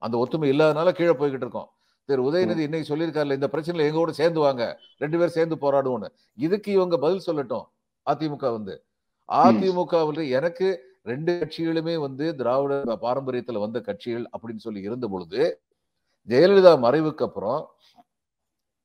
அந்த 0.05 0.15
ஒத்துமை 0.23 0.49
இல்லாதனால 0.53 0.91
கீழே 0.99 1.15
போய்கிட்டு 1.21 1.47
இருக்கோம். 1.47 1.69
திரு 2.09 2.23
உதயநிதி 2.29 2.63
இன்னைக்கு 2.67 2.91
சொல்லியிருக்காருல்ல 2.93 3.39
இந்த 3.39 3.49
பிரச்சனையில 3.53 3.89
எங்க 3.89 4.01
கூட 4.03 4.13
சேர்ந்து 4.21 4.41
வாங்க 4.41 4.63
ரெண்டு 4.99 5.17
பேரும் 5.19 5.37
சேர்ந்து 5.39 5.57
போராடுவோம்னு. 5.65 6.09
இதுக்கு 6.47 6.71
இவங்க 6.73 6.97
பதில் 7.05 7.27
சொல்லட்டும் 7.27 7.67
அதிமுக 8.07 8.45
வந்து. 8.57 8.75
அதிமுக 9.29 10.07
வந்து 10.07 10.23
எனக்கு 10.39 10.69
ரெண்டு 11.03 11.33
கட்சிகளுமே 11.41 11.95
வந்து 12.01 12.25
திராவிட 12.37 12.97
பாரம்பரியத்துல 13.05 13.61
வந்த 13.61 13.79
கட்சிகள் 13.81 14.25
அப்படின்னு 14.35 14.65
சொல்லி 14.67 14.81
இருந்த 14.89 15.07
பொழுது 15.09 15.43
ஜெயலலிதா 16.29 16.73
மறைவுக்கு 16.87 17.25
அப்புறம் 17.29 17.61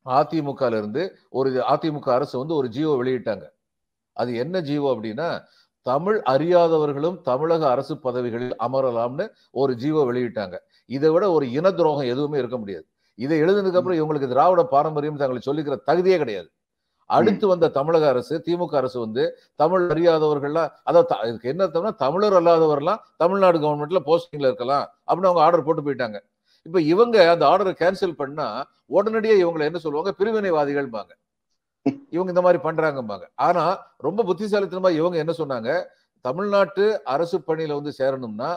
அதிமுகல 0.06 0.78
இருந்து 0.82 1.04
ஒரு 1.30 1.50
அதிமுக 1.74 2.10
அரசு 2.18 2.36
வந்து 2.42 2.56
ஒரு 2.56 2.68
ஜியோ 2.70 2.92
வெளியிட்டாங்க. 3.02 3.46
அது 4.18 4.32
என்ன 4.44 4.62
ஜியோ 4.62 4.92
அப்படின்னா 4.96 5.30
தமிழ் 5.86 6.22
அறியாதவர்களும் 6.26 7.22
தமிழக 7.22 7.70
அரசு 7.70 7.98
பதவிகளில் 7.98 8.56
அமரலாம்னு 8.60 9.30
ஒரு 9.52 9.74
ஜீவோ 9.74 10.12
வெளியிட்டாங்க. 10.12 10.58
இதை 10.86 11.10
விட 11.10 11.32
ஒரு 11.32 11.52
இன 11.52 11.72
துரோகம் 11.72 12.06
எதுவுமே 12.06 12.38
இருக்க 12.38 12.58
முடியாது. 12.58 12.86
இதை 13.16 13.42
எழுதுனதுக்கு 13.42 13.76
அப்புறம் 13.76 13.98
இவங்களுக்கு 13.98 14.28
திராவிட 14.28 14.64
பாரம்பரியம் 14.64 15.18
தங்களை 15.18 15.42
சொல்லிக்கிற 15.46 15.78
தகுதியே 15.92 16.18
கிடையாது. 16.18 16.52
அடுத்து 17.06 17.48
வந்த 17.48 17.68
தமிழக 17.68 18.08
அரசு 18.08 18.44
திமுக 18.46 18.76
அரசு 18.76 19.00
வந்து 19.00 19.38
தமிழ் 19.56 19.92
அறியாதவர்கள்லாம் 19.92 20.70
அதாவது 20.84 21.16
த- 21.16 21.28
இதுக்கு 21.28 21.50
என்ன 21.50 21.68
தவிர 21.68 21.92
தமிழர் 21.92 22.34
அல்லாதவர்லாம் 22.34 22.98
தமிழ்நாடு 23.18 23.60
கவர்மெண்ட்ல 23.60 24.00
போஸ்டிங்ல 24.06 24.46
இருக்கலாம் 24.46 24.84
அப்படின்னு 24.84 25.04
அவங்க 25.06 25.42
ஆர்டர் 25.42 25.64
போட்டு 25.64 25.82
போயிட்டாங்க. 25.82 26.20
இப்ப 26.64 26.82
இவங்க 26.82 27.30
அந்த 27.30 27.48
ஆர்டரை 27.48 27.76
கேன்சல் 27.80 28.12
பண்ணா 28.12 28.68
உடனடியே 28.86 29.44
இவங்களை 29.44 29.60
என்ன 29.60 29.78
சொல்லுவாங்க? 29.78 30.14
பிரிவினைவாதிகள்பாங்க 30.18 31.12
இவங்க 32.16 32.30
இந்த 32.34 32.44
மாதிரி 32.46 32.60
பண்றாங்கம்பாங்க. 32.68 33.26
ஆனா 33.48 33.64
ரொம்ப 34.06 34.24
புத்திசாலித்தனமா 34.30 34.92
இவங்க 35.00 35.18
என்ன 35.24 35.34
சொன்னாங்க? 35.42 35.70
தமிழ்நாட்டு 36.26 36.86
அரசு 37.16 37.38
பணியில 37.48 37.78
வந்து 37.80 37.92
சேரணும்னா 38.00 38.52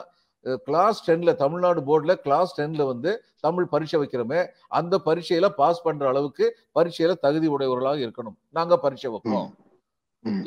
கிளாஸ் 0.67 0.99
டென்ல 1.07 1.31
தமிழ்நாடு 1.43 1.81
போர்டுல 1.89 2.13
கிளாஸ் 2.25 2.53
டென்ல 2.59 2.83
வந்து 2.91 3.11
தமிழ் 3.47 3.67
பரீட்சை 3.73 3.99
வைக்கிறோமே 4.01 4.41
அந்த 4.79 4.95
பரீட்சையில 5.07 5.49
பாஸ் 5.61 5.85
பண்ற 5.87 6.05
அளவுக்கு 6.09 6.45
பரீட்சையில 6.77 7.17
தகுதி 7.25 7.49
உடையவர்களாக 7.55 7.99
இருக்கணும். 8.07 8.37
நாங்க 8.57 8.75
பரீட்சை 8.85 9.11
வைப்போம். 9.15 9.49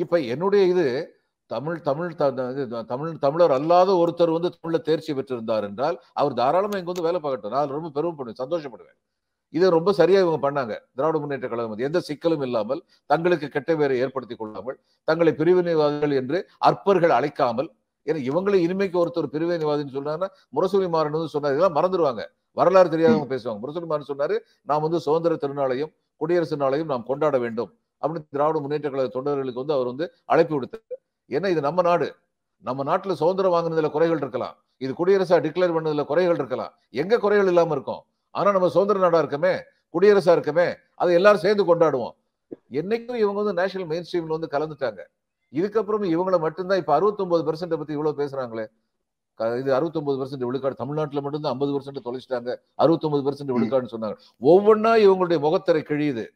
இப்ப 0.04 0.20
என்னுடைய 0.34 0.64
இது 0.74 0.88
தமிழ் 1.52 1.80
தமிழ் 1.88 2.12
தமிழ் 2.92 3.14
தமிழர் 3.26 3.56
அல்லாத 3.58 3.92
ஒருத்தர் 4.02 4.36
வந்து 4.38 4.52
தமிழ்ல 4.56 4.80
தேர்ச்சி 4.90 5.12
பெற்றிருந்தார் 5.14 5.68
என்றால் 5.70 5.98
அவர் 6.14 6.38
தாராளமா 6.42 6.80
இங்க 6.82 6.92
வந்து 6.94 7.08
வேலை 7.08 7.20
பார்க்கட்டும். 7.22 7.56
நான் 7.58 7.76
ரொம்ப 7.78 7.92
பெருமைப்படுவேன் 7.98 8.42
சந்தோஷப்படுவேன். 8.44 9.00
இதை 9.54 9.68
ரொம்ப 9.76 9.90
சரியா 10.00 10.20
இவங்க 10.24 10.40
பண்ணாங்க. 10.46 10.74
திராவிட 10.98 11.18
முன்னேற்ற 11.24 11.48
கழகம் 11.52 11.86
எந்த 11.88 12.00
சிக்கலும் 12.10 12.44
இல்லாமல் 12.48 12.82
தங்களுக்கு 13.12 13.48
கெட்ட 13.56 13.72
பேரை 13.80 13.96
ஏற்படுத்தி 14.04 14.36
கொள்ளாமல் 14.42 14.78
தங்களை 15.08 15.34
பிரிவினைவாதிகள் 15.40 16.14
என்று 16.22 16.40
அற்பர்கள் 16.70 17.14
அழைக்காமல் 17.20 17.70
ஏன்னா 18.08 18.20
இவங்களை 18.30 18.60
இனிமைக்கு 18.66 18.98
ஒருத்தர் 19.04 19.34
பிரிவினைவாதின்னு 19.34 19.96
சொன்னாங்கன்னா 19.98 20.30
முரசொலி 20.56 20.88
மாறன் 20.96 21.16
வந்து 21.18 21.34
சொன்னார். 21.36 21.54
இதெல்லாம் 21.56 21.76
மறந்துடுவாங்க 21.80 22.24
வரலாறு 22.58 22.90
தெரியாதவங்க 22.94 23.28
பேசுவாங்க. 23.34 23.60
முரசொலி 23.64 23.88
மாறன் 23.92 24.10
சொன்னாரு 24.12 24.36
நாம் 24.70 24.84
வந்து 24.86 25.00
சுதந்திர 25.08 25.36
திருநாளையும் 25.44 25.92
குடியரசு 26.22 26.56
நாளையும் 26.64 26.90
நாம் 26.94 27.06
கொண்டாட 27.12 27.36
வேண்டும். 27.44 27.70
அப்படின்னு 28.02 28.32
திராவிட 28.36 28.60
முன்னேற்ற 28.64 28.88
கழக 28.94 29.10
தொண்டர்களுக்கு 29.18 29.62
வந்து 29.64 29.76
அவர் 29.78 29.90
வந்து 29.92 30.06
அழைப்பு 30.34 30.54
விடுத்தார். 30.56 31.00
ஏன்னா 31.30 31.48
இது 31.54 31.62
நம்ம 31.68 31.82
நாடு. 31.90 32.08
நம்ம 32.64 32.84
நாட்டுல 32.90 33.14
சுதந்திரம் 33.22 33.54
வாங்குனதுல 33.56 33.90
குறைகள் 33.96 34.22
இருக்கலாம். 34.24 34.56
இது 34.86 34.92
குடியரசா 35.00 35.38
டிக்ளேர் 35.46 35.76
பண்ணதுல 35.76 36.04
குறைகள் 36.12 36.40
இருக்கலாம். 36.42 36.74
எங்க 37.04 37.20
குறைகள் 37.26 37.50
இல்லாம 37.52 37.74
இருக்கும்? 37.78 38.02
ஆனா 38.32 38.52
நம்ம 38.52 38.70
சுதந்திர 38.70 39.00
நாடா 39.00 39.22
இருக்கமே 39.22 39.62
குடியரசா 39.94 40.40
இருக்கமே 40.40 40.76
அதை 40.96 41.14
எல்லாரும் 41.14 41.40
சேர்ந்து 41.40 41.76
கொண்டாடுவோம். 41.76 42.12
என்னைக்கும் 42.72 43.16
இவங்க 43.16 43.42
வந்து 43.42 43.54
நேஷனல் 43.54 43.88
மெயின் 43.88 44.06
ஸ்ட்ரீம்ல 44.12 44.40
வந்து 44.40 44.48
கலந்துட்டாங்க. 44.52 45.00
இதுக்கப்புறம் 45.54 46.16
இவங்கள 46.16 46.40
மட்டும்தான் 46.40 46.78
இப்ப 46.78 47.00
69% 47.00 47.44
பெர்சென்ட் 47.44 47.78
பத்தி 47.78 47.94
இவ்வளவு 47.94 48.24
பேசுறாங்களே. 48.24 48.68
க- 49.34 49.58
இது 49.58 49.74
69% 49.74 50.22
பெர்சென்ட் 50.22 50.44
விழுக்காடு. 50.44 50.76
தமிழ்நாட்டுல 50.76 51.22
மட்டும்தான் 51.22 51.60
ஐம்பது 51.60 51.80
பெர்சென்ட் 51.80 52.06
தொலைச்சிட்டாங்க. 52.06 52.56
69% 52.78 53.28
பெர்சென்ட் 53.28 53.56
விழுக்காடுன்னு 53.60 53.94
சொன்னாங்க. 54.00 54.16
ஒவ்வொன்னா 54.42 55.00
இவங்களுடைய 55.08 55.40
முகத்திரை 55.40 55.82
கிழியுது. 55.82 56.28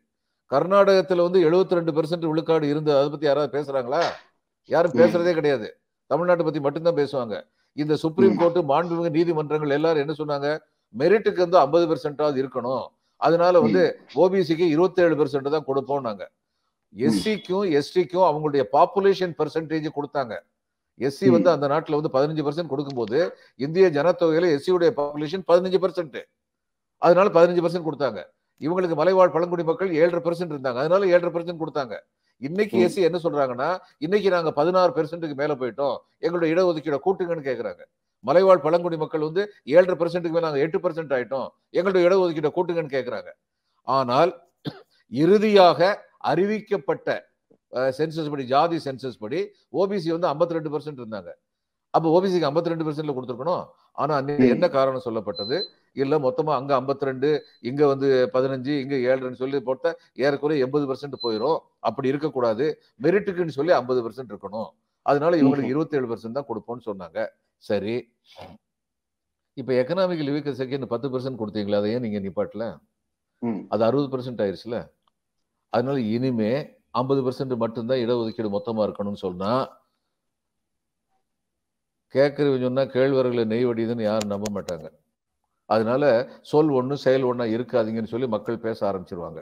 கர்நாடகத்துல 0.52 1.22
வந்து 1.22 1.40
72% 1.40 1.70
ரெண்டு 1.70 1.92
பெர்சென்ட் 1.92 2.28
விழுக்காடு 2.28 2.70
இருந்து 2.70 2.98
அதை 2.98 3.10
பத்தி 3.10 3.26
யாராவது 3.26 3.62
பேசுறாங்களா? 3.62 4.04
யாரும். 4.66 4.92
பேசுறதே 4.92 5.34
கிடையாது. 5.34 5.80
தமிழ்நாட்டை 6.14 6.44
பத்தி 6.44 6.60
மட்டும்தான் 6.60 6.94
பேசுவாங்க. 6.94 7.44
இந்த 7.74 7.96
சுப்ரீம் 7.96 8.34
ம். 8.34 8.38
கோர்ட் 8.38 8.58
மாண்புமிகு 8.58 9.10
நீதிமன்றங்கள் 9.10 9.70
எல்லாரும் 9.70 10.08
என்ன 10.08 10.14
சொன்னாங்க? 10.18 10.60
மெரிட்டுக்கு 11.02 11.44
வந்து 11.46 11.60
ஐம்பது 11.66 11.86
பெர்சென்டாவது 11.92 12.38
இருக்கணும். 12.44 12.86
அதனால 13.22 13.60
வந்து 13.66 13.84
ஓபிசிக்கு 14.24 14.66
இருபத்தேழு 14.76 15.16
பெர்சென்ட் 15.20 15.56
தான் 15.56 15.68
கொடுப்போம் 15.70 16.06
நாங்க 16.08 16.24
எஸ்சிக்கும் 17.06 17.66
எஸ்டிக்கும் 17.78 18.26
அவங்களுடைய 18.30 18.64
பாப்புலேஷன் 18.76 19.34
பெர்சன்டேஜ் 19.40 19.88
கொடுத்தாங்க. 19.98 20.34
எஸ்சி 21.00 21.30
வந்து 21.36 21.50
அந்த 21.54 21.66
நாட்டுல 21.72 21.98
வந்து 22.00 22.12
பதினஞ்சு 22.16 22.44
பெர்சென்ட் 22.48 22.72
கொடுக்கும்போது 22.74 23.18
இந்திய 23.66 23.86
ஜனத்தொகையில 23.98 24.52
எஸ்சியுடைய 24.58 24.92
பாப்புலேஷன் 25.00 25.44
பதினஞ்சு 25.52 25.80
பெர்சென்ட் 25.86 26.20
அதனால 27.06 27.28
பதினஞ்சு 27.38 27.64
பெர்சென்ட் 27.64 27.88
கொடுத்தாங்க. 27.88 28.20
இவங்களுக்கு 28.66 28.96
மலைவாழ் 29.00 29.34
பழங்குடி 29.34 29.64
மக்கள் 29.70 29.90
ஏழரை 30.02 30.22
பெர்சென்ட் 30.28 30.54
இருந்தாங்க. 30.56 30.80
அதனால 30.84 31.08
ஏழரை 31.16 31.32
பெர்சென்ட் 31.36 31.62
கொடுத்தாங்க. 31.64 31.96
இன்னைக்கு. 32.42 32.78
எஸ்சி 32.86 33.02
என்ன 33.08 33.18
சொல்றாங்கன்னா 33.26 33.70
இன்னைக்கு 34.06 34.30
நாங்க 34.36 34.52
பதினாறு 34.60 34.92
பெர்சென்ட்டுக்கு 34.98 35.38
மேல 35.42 35.54
போயிட்டோம். 35.62 35.98
எங்களுடைய 36.26 36.50
இடஒதுக்கீட 36.56 36.98
கூட்டுங்கன்னு 37.06 37.48
கேக்குறாங்க. 37.50 37.84
மலைவாழ் 38.28 38.64
பழங்குடி 38.66 38.98
மக்கள் 39.04 39.28
வந்து 39.28 39.44
ஏழரை 39.76 39.96
பெர்சென்ட்டுக்கு 40.02 40.38
மேல 40.38 40.48
நாங்க 40.48 40.64
எட்டு 40.66 40.80
பெர்சென்ட் 40.86 41.14
ஆயிட்டோம். 41.18 41.48
எங்களுடைய 41.78 42.08
இடஒதுக்கீட 42.08 42.52
கூட்டுங்கன்னு 42.58 42.96
கேக்குறாங்க. 42.98 43.32
ஆனால் 43.88 44.34
இறுதியாக 45.12 45.80
அறிவிக்கப்பட்ட 46.32 47.10
சென்சஸ் 47.98 48.30
படி 48.34 48.44
ஜாதி 48.52 48.78
சென்சஸ் 48.86 49.22
படி 49.24 49.40
ஓபிசி 49.82 50.10
வந்து 50.16 50.28
52% 50.34 50.58
ரெண்டு 50.58 50.72
பெர்சென்ட் 50.74 51.02
இருந்தாங்க. 51.02 51.32
அப்போ 51.96 52.08
ஓபிசிக்கு 52.18 52.48
52% 52.48 52.72
ரெண்டு 52.74 52.86
பெர்சென்ட்ல 52.88 53.14
கொடுத்துருக்கணும். 53.18 53.66
ஆனா 54.02 54.14
அன்னைக்கு. 54.20 54.48
என்ன 54.56 54.66
காரணம் 54.78 55.04
சொல்லப்பட்டது? 55.08 55.58
இல்ல 56.04 56.14
மொத்தமா 56.26 56.52
அங்க 56.60 56.72
52 56.80 57.08
ரெண்டு 57.10 57.30
இங்க 57.70 57.82
வந்து 57.92 58.08
பதினஞ்சு 58.34 58.74
இங்க 58.84 58.96
ஏழுன்னு 59.12 59.42
சொல்லி 59.44 59.60
போட்ட 59.68 59.94
ஏறக்குறைய 60.26 60.66
எண்பது 60.66 60.86
பெர்சென்ட் 60.90 61.16
போயிடும் 61.26 61.60
அப்படி 61.90 62.12
இருக்கக்கூடாது. 62.14 62.66
மெரிட்டுக்குன்னு 63.06 63.58
சொல்லி 63.60 63.74
ஐம்பது 63.80 64.02
பெர்சென்ட் 64.06 64.34
இருக்கணும். 64.34 64.70
அதனால 65.12 65.38
இவங்களுக்கு. 65.42 65.74
இருபத்தேழு 65.74 66.10
பெர்சென்ட் 66.12 66.40
தான் 66.40 66.50
கொடுப்போம்னு 66.52 66.88
சொன்னாங்க. 66.90 67.20
சரி. 67.64 67.96
இப்ப 69.54 69.74
எக்கனாமிக் 69.74 70.26
லிவிங் 70.28 70.60
செகண்ட் 70.62 70.86
பத்து 70.86 71.08
பெர்சென்ட் 71.10 71.40
கொடுத்தீங்களா? 71.42 71.76
அதை 71.76 71.92
ஏன் 71.92 72.02
நீங்க 72.02 72.20
நிப்பாட்டல. 72.20 72.66
அது 73.72 73.84
அறுபது 73.84 74.10
பெர்சென்ட் 74.14 74.42
ஆயிருச்சுல? 74.46 74.78
அதனால 75.70 76.00
இனிமே 76.00 76.52
ஐம்பது 76.92 77.22
பெர்சென்ட் 77.24 77.56
மட்டும்தான் 77.58 77.98
இடஒதுக்கீடு 77.98 78.50
மொத்தமா 78.58 78.84
இருக்கணும்னு 78.88 79.24
சொன்னா 79.24 79.52
கேட்கறவங்க 82.16 82.62
சொன்னா 82.62 82.82
கேழ்வரகுல 82.82 83.44
நெய் 83.46 83.66
வடியுதுன்னு 83.66 84.02
யாரும் 84.02 84.32
நம்ப 84.34 84.48
மாட்டாங்க. 84.54 84.88
அதனால 85.66 86.04
சொல் 86.42 86.70
ஒண்ணு 86.70 86.94
செயல் 86.94 87.24
ஒண்ணா 87.24 87.44
இருக்காதீங்கன்னு 87.44 88.12
சொல்லி 88.14 88.28
மக்கள் 88.28 88.60
பேச 88.60 88.80
ஆரம்பிச்சிருவாங்க. 88.92 89.40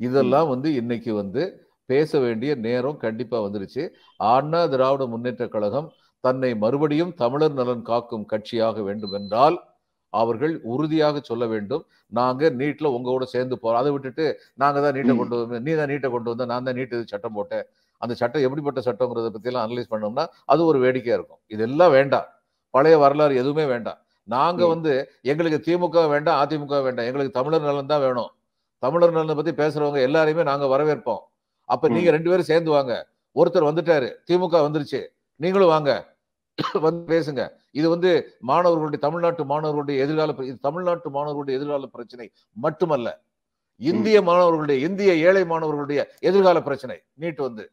இதெல்லாம் 0.00 0.48
வந்து 0.48 0.74
இன்னைக்கு 0.74 1.14
வந்து 1.14 1.42
பேச 1.84 2.20
வேண்டிய 2.20 2.54
நேரம் 2.54 2.96
கண்டிப்பா 2.96 3.40
வந்துருச்சு. 3.40 3.82
அண்ணா 4.16 4.66
திராவிட 4.66 5.06
முன்னேற்ற 5.06 5.48
கழகம் 5.48 5.88
தன்னை 6.24 6.50
மறுபடியும் 6.64 7.12
தமிழர் 7.22 7.56
நலன் 7.60 7.86
காக்கும் 7.90 8.26
கட்சியாக 8.32 8.82
வேண்டும் 8.88 9.14
என்றால் 9.20 9.56
அவர்கள் 10.12 10.52
உறுதியாக 10.72 11.20
சொல்ல 11.28 11.44
வேண்டும். 11.52 11.84
நாங்க 12.18 12.50
நீட்ல 12.60 12.86
உங்க 12.96 13.08
கூட 13.10 13.24
சேர்ந்து 13.34 13.56
போறோம். 13.62 13.80
அதை 13.82 13.90
விட்டுட்டு 13.94 14.24
நாங்க 14.62 14.78
தான் 14.84 14.94
நீட்டை. 14.96 15.14
கொண்டு 15.20 15.36
வந்து 15.40 15.60
நீ 15.66 15.72
தான் 15.80 15.90
நீட்டை 15.92 16.08
கொண்டு 16.14 16.30
வந்த 16.32 16.44
நான் 16.52 16.66
தான் 16.68 16.78
நீட்டு 16.78 17.00
சட்டம் 17.12 17.36
போட்டேன். 17.38 17.64
அந்த 18.02 18.14
சட்டம் 18.20 18.44
எப்படிப்பட்ட 18.46 18.80
சட்டங்கிறத 18.86 19.30
பத்தி 19.34 19.50
எல்லாம் 19.50 19.64
அனலைஸ் 19.66 19.90
பண்ணோம்னா 19.92 20.24
அது 20.52 20.60
ஒரு 20.70 20.78
வேடிக்கையா 20.84 21.16
இருக்கும். 21.18 21.40
இதெல்லாம் 21.54 21.92
வேண்டாம். 21.98 22.26
பழைய 22.74 22.96
வரலாறு 23.04 23.34
எதுவுமே 23.42 23.64
வேண்டாம். 23.74 23.98
நாங்க. 24.28 24.62
வந்து 24.74 24.92
எங்களுக்கு 25.32 25.58
திமுக 25.66 26.06
வேண்டாம் 26.14 26.38
அதிமுக 26.42 26.78
வேண்டாம். 26.86 27.06
எங்களுக்கு 27.10 27.36
தமிழர் 27.38 27.66
நலன் 27.68 27.92
தான் 27.92 28.04
வேணும். 28.06 28.30
தமிழர் 28.82 29.16
நலனை 29.16 29.34
பத்தி 29.34 29.52
பேசுறவங்க 29.62 30.00
எல்லாரையுமே 30.08 30.44
நாங்க 30.50 30.66
வரவேற்போம். 30.74 31.22
அப்ப 31.68 31.88
நீங்க 31.88 32.10
ரெண்டு 32.10 32.30
பேரும் 32.30 32.50
சேர்ந்து 32.52 32.70
வாங்க. 32.70 32.94
ஒருத்தர் 33.36 33.68
வந்துட்டாரு. 33.70 34.08
திமுக 34.28 34.56
வந்துருச்சு. 34.66 35.00
நீங்களும் 35.40 35.72
வாங்க. 35.74 35.90
வந்து 36.86 37.02
பேசுங்க. 37.14 37.42
இது 37.78 37.86
வந்து 37.94 38.10
மாணவர்களுடைய 38.50 39.00
தமிழ்நாட்டு 39.06 39.44
மாணவர்களுடைய 39.52 40.04
எதிர்கால 40.04 40.34
இது 40.50 40.58
தமிழ்நாட்டு 40.58 41.10
மாணவர்களுடைய 41.10 41.58
எதிர்கால 41.58 41.86
பிரச்சனை 41.86 42.26
மட்டுமல்ல. 42.64 43.08
இந்திய 43.80 44.16
மாணவர்களுடைய 44.22 44.78
இந்திய 44.88 45.14
ஏழை 45.28 45.44
மாணவர்களுடைய 45.52 46.00
எதிர்கால 46.28 46.58
பிரச்சனை 46.62 46.96
நீட் 47.22 47.40
வந்து. 47.46 47.64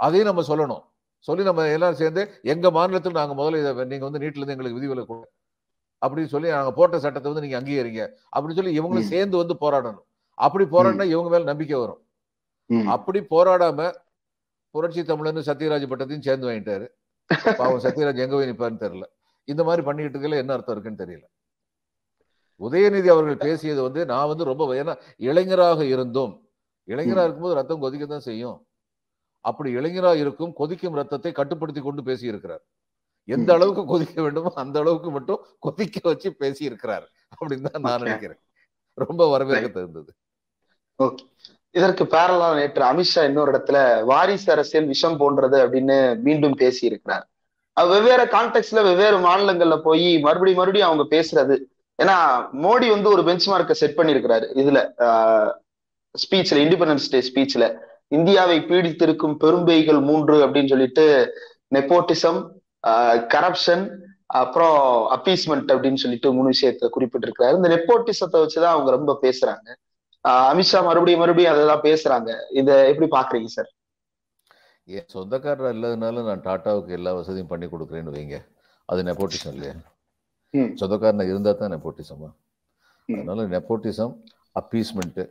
அதையும் 0.00 0.28
நம்ம 0.30 0.42
சொல்லணும். 0.50 0.82
சொல்லி 1.28 1.42
நம்ம 1.44 1.64
எல்லாரும் 1.68 2.00
சேர்ந்து 2.02 2.22
எங்க 2.42 2.66
மாநிலத்தில் 2.70 3.18
நாங்க 3.18 3.34
முதல்ல 3.40 3.60
இதை 3.62 3.84
நீங்க 3.92 4.04
வந்து 4.08 4.22
நீட்ல 4.22 4.40
இருந்து 4.40 4.54
எங்களுக்கு 4.54 4.78
விதிவிலக்கு 4.78 5.10
கொடுங்க 5.12 5.28
அப்படின்னு 6.02 6.32
சொல்லி 6.34 6.48
நாங்க 6.48 6.72
போட்ட 6.72 6.96
சட்டத்தை 6.98 7.28
வந்து 7.32 7.44
நீங்க 7.44 7.58
அங்கீகரிங்க. 7.60 8.04
அப்படின்னு 8.34 8.58
சொல்லி 8.60 8.78
இவங்களும். 8.80 9.10
சேர்ந்து 9.12 9.36
வந்து 9.36 9.54
போராடணும். 9.64 10.06
அப்படி 10.38 10.64
போராடினா 10.64 11.06
இவங்க 11.14 11.30
மேல 11.34 11.44
நம்பிக்கை 11.44 11.78
வரும். 11.78 12.00
அப்படி 12.94 13.20
போராடாம 13.34 13.90
புரட்சி 14.74 15.02
தமிழன் 15.04 15.46
சத்யராஜ் 15.48 15.90
பட்டத்தையும் 15.92 16.26
சேர்ந்து 16.26 16.48
வாங்கிட்டாரு. 16.48 16.86
பாவம் 17.60 17.82
சத்யராஜ் 17.84 18.22
எங்க 18.24 18.34
போய் 18.36 18.50
நிப்பாருன்னு 18.50 18.84
தெரியல. 18.84 19.06
இந்த 19.48 19.64
மாதிரி 19.64 19.82
பண்ணிக்கிட்டு 19.86 20.18
இருக்கல 20.18 20.36
என்ன 20.36 20.52
அர்த்தம் 20.52 20.74
இருக்குன்னு 20.74 21.02
தெரியல. 21.04 21.24
உதயநிதி 22.60 23.08
அவர்கள் 23.08 23.36
பேசியது 23.36 23.82
வந்து 23.82 24.06
நான் 24.06 24.28
வந்து 24.28 24.44
ரொம்ப 24.44 24.74
ஏன்னா 24.74 24.94
இளைஞராக 25.28 25.84
இருந்தும் 25.84 26.34
இளைஞரா 26.88 27.22
இருக்கும்போது 27.24 27.54
ரத்தம் 27.54 27.80
கொதிக்க 27.80 28.06
தான் 28.06 28.26
செய்யும். 28.28 28.58
அப்படி 29.44 29.76
இளைஞரா 29.76 30.12
இருக்கும் 30.14 30.52
கொதிக்கும் 30.54 30.94
ரத்தத்தை 30.94 31.32
கட்டுப்படுத்தி 31.32 31.80
கொண்டு 31.80 32.02
பேசி 32.02 32.26
இருக்கிறார் 32.26 32.62
எந்த. 33.28 33.50
அளவுக்கு 33.52 33.82
கொதிக்க 33.84 34.22
வேண்டுமோ 34.22 34.52
அந்த 34.54 34.78
அளவுக்கு 34.78 35.10
மட்டும் 35.10 35.40
கொதிக்க 35.58 36.00
வச்சு 36.08 36.28
பேசி 36.34 36.64
இருக்கிறார் 36.64 37.06
அப்படின்னு 37.32 37.70
தான் 37.70 37.82
நான். 37.82 38.02
நினைக்கிறேன். 38.02 38.40
ரொம்ப 38.98 39.30
வரவேற்க 39.30 39.68
தகுந்தது. 39.68 40.10
ஓகே. 40.98 41.24
இதற்கு 41.72 42.04
பேரலா 42.04 42.48
நேற்று 42.54 42.82
அமித்ஷா 42.84 43.24
இன்னொரு 43.24 43.52
இடத்துல 43.52 44.04
வாரிசு 44.04 44.52
அரசியல் 44.52 44.86
விஷம் 44.86 45.16
போன்றது 45.16 45.58
அப்படின்னு 45.66 45.98
மீண்டும் 46.18 46.54
பேசி 46.54 46.86
இருக்கிறார் 46.86 47.26
அது 47.76 47.88
வெவ்வேறு 47.88 48.24
கான்டெக்ட்ல 48.24 48.82
வெவ்வேறு 48.82 49.18
மாநிலங்கள்ல 49.18 49.76
போய் 49.82 50.18
மறுபடியும் 50.18 50.58
மறுபடியும் 50.58 50.88
அவங்க 50.88 51.04
பேசுறது. 51.16 51.56
ஏன்னா 52.02 52.16
மோடி 52.64 52.86
வந்து 52.90 53.08
ஒரு 53.10 53.22
பெஞ்ச் 53.24 53.48
மார்க்கை 53.50 53.70
செட் 53.70 53.96
பண்ணியிருக்கிறாரு. 53.98 54.46
இதுல 54.62 54.78
ஸ்பீச்ல 56.14 56.58
இண்டிபெண்டன்ஸ் 56.64 57.08
டே 57.10 57.20
ஸ்பீச்ல 57.28 57.64
இந்தியாவை 58.08 58.58
பீடித்திருக்கும் 58.58 59.36
பெரும்பெய்கள் 59.40 60.00
மூன்று 60.00 60.34
அப்படின்னு 60.46 60.68
சொல்லிட்டு 60.68 61.04
நெப்போட்டிசம் 61.74 62.40
கரப்ஷன் 63.34 63.84
அப்புறம் 64.26 64.78
அப்பீஸ்மெண்ட் 65.16 65.70
அப்படின்னு 65.74 66.02
சொல்லிட்டு 66.04 66.32
மூணு 66.32 66.50
விஷயத்த 66.50 66.90
குறிப்பிட்டிருக்கிறாரு. 66.96 67.56
இந்த 67.56 67.68
நெப்போட்டிசத்தை 67.68 68.36
வச்சுதான் 68.42 68.74
அவங்க 68.74 68.90
ரொம்ப 68.90 69.18
பேசுறாங்க. 69.22 69.68
அமித்ஷா 70.24 70.84
மறுபடியும் 70.84 71.20
மறுபடியும் 71.20 71.52
அதெல்லாம் 71.52 71.82
பேசுறாங்க. 71.82 72.30
இத 72.50 72.88
எப்படி 72.88 73.08
பாக்குறீங்க 73.10 73.44
சார்? 73.44 73.70
என் 74.88 75.06
சொந்தக்காரர் 75.06 75.74
இல்லாதனால 75.74 76.24
நான் 76.24 76.40
டாட்டாவுக்கு 76.40 76.88
எல்லா 76.88 77.12
வசதியும் 77.12 77.46
பண்ணி 77.46 77.66
கொடுக்குறேன்னு 77.66 78.14
வைங்க. 78.14 78.38
அது 78.88 79.02
நெப்போட்டிசம் 79.02 79.52
இல்லையா. 79.52 79.74
சொந்தக்காரன் 80.74 81.20
இருந்தா 81.20 81.52
தான் 81.52 81.72
நெப்போட்டிசமா. 81.72 82.28
அதனால 83.08 83.46
நெப்போட்டிசம் 83.46 84.12
அப்பீஸ்மெண்ட் 84.60 85.30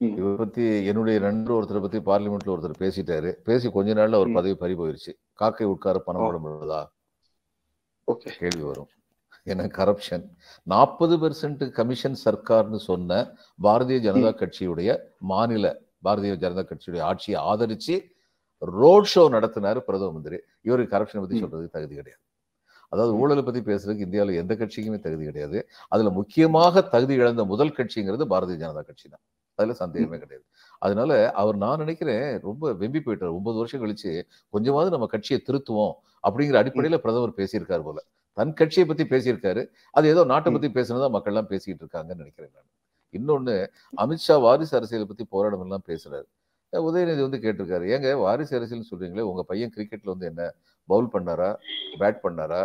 ம். 0.00 0.16
இவரை 0.16 0.36
பத்தி 0.36 0.86
என்னுடைய 0.86 1.20
நண்பர் 1.20 1.56
ஒருத்தரை 1.56 1.80
பத்தி 1.80 1.98
பார்லிமெண்ட்ல 1.98 2.54
ஒருத்தர் 2.54 2.82
பேசிட்டாரு. 2.84 3.32
பேசி 3.32 3.70
கொஞ்ச 3.70 3.94
நாள்ல 3.94 4.14
அவர். 4.14 4.32
பதவி 4.32 4.54
பறி 4.54 4.74
போயிருச்சு 4.74 5.12
காக்கை 5.32 5.66
உட்கார 5.66 5.98
பணம் 5.98 6.22
போட 6.22 6.38
முடியாதா 6.38 6.80
ஓகே. 8.08 8.30
கேள்வி 8.38 8.62
வரும். 8.62 8.88
ஏன்னா 9.46 9.64
கரப்ஷன் 9.70 10.24
நாற்பது 10.62 11.14
பெர்சன்ட் 11.18 11.70
கமிஷன் 11.70 12.18
சர்க்கார்னு 12.24 12.76
சொன்ன 12.76 13.36
பாரதிய 13.62 13.98
ஜனதா 13.98 14.30
கட்சியுடைய 14.42 14.90
மாநில 15.18 15.82
பாரதிய 16.04 16.34
ஜனதா 16.36 16.64
கட்சியுடைய 16.70 17.00
ஆட்சியை 17.00 17.40
ஆதரிச்சு 17.42 17.94
ரோட் 18.62 19.08
ஷோ 19.14 19.22
நடத்தினாரு 19.28 19.78
பிரதம 19.78 20.12
மந்திரி. 20.12 20.38
இவருக்கு 20.60 20.96
கரப்ஷனை 20.96 21.20
பத்தி. 21.20 21.40
சொல்றதுக்கு 21.40 21.70
தகுதி 21.70 21.94
கிடையாது. 21.94 22.20
அதாவது 22.92 23.16
ஊழலை 23.16 23.42
பத்தி 23.42 23.60
பேசுறதுக்கு 23.60 24.06
இந்தியாவில் 24.06 24.34
எந்த 24.34 24.54
கட்சிக்குமே 24.54 24.98
தகுதி 25.00 25.24
கிடையாது. 25.24 25.68
அதுல 25.88 26.10
முக்கியமாக 26.10 26.82
தகுதி 26.82 27.14
இழந்த 27.14 27.44
முதல் 27.44 27.76
கட்சிங்கிறது 27.76 28.24
பாரதிய 28.24 28.56
ஜனதா 28.56 28.82
கட்சி 28.82 29.08
தான். 29.08 29.22
அதுல 29.58 29.74
சந்தேகமே 29.74 30.18
கிடையாது. 30.18 30.44
அதனால 30.78 31.32
அவர் 31.32 31.56
நான் 31.56 31.78
நினைக்கிறேன் 31.78 32.40
ரொம்ப 32.40 32.72
வெம்பி 32.72 33.00
போயிட்டார். 33.00 33.34
ஒன்பது 33.34 33.56
வருஷம் 33.56 33.82
கழிச்சு 33.82 34.12
கொஞ்சமாவது 34.48 34.90
நம்ம 34.90 35.06
கட்சியை 35.06 35.42
திருத்துவோம் 35.48 35.94
அப்படிங்கிற 36.24 36.58
அடிப்படையில 36.62 36.96
பிரதமர் 36.96 37.38
பேசியிருக்காரு 37.38 37.82
போல. 37.82 37.98
தன் 38.36 38.52
கட்சியை 38.52 38.88
பத்தி 38.88 39.04
பேசியிருக்காரு. 39.04 39.62
அது 39.90 40.08
ஏதோ 40.08 40.24
நாட்டை 40.24 40.52
பத்தி 40.52 40.68
பேசுனதா 40.70 41.10
மக்கள் 41.10 41.34
எல்லாம் 41.34 41.48
பேசிட்டு 41.48 41.82
இருக்காங்கன்னு 41.82 42.14
நினைக்கிறேன் 42.14 42.52
நான். 42.54 42.70
இன்னொன்னு 43.14 43.54
அமித்ஷா 43.96 44.40
வாரிசு 44.40 44.76
அரசியலை 44.76 45.06
பத்தி 45.06 45.24
போராடம் 45.24 45.60
எல்லாம் 45.60 45.82
பேசுறாரு. 45.86 46.26
அஹ் 46.72 46.84
உதயநிதி 46.86 47.20
வந்து 47.20 47.38
கேட்டிருக்காரு. 47.38 47.84
ஏங்க 47.90 48.16
வாரிசு 48.18 48.56
அரசியல் 48.56 48.86
சொல்றீங்களே 48.90 49.20
உங்க 49.20 49.42
பையன் 49.42 49.72
கிரிக்கெட்ல 49.76 50.04
வந்து 50.04 50.26
என்ன 50.26 50.54
பவுல் 50.88 51.08
பண்ணாரா 51.12 51.50
பேட் 51.98 52.18
பண்ணாரா 52.22 52.62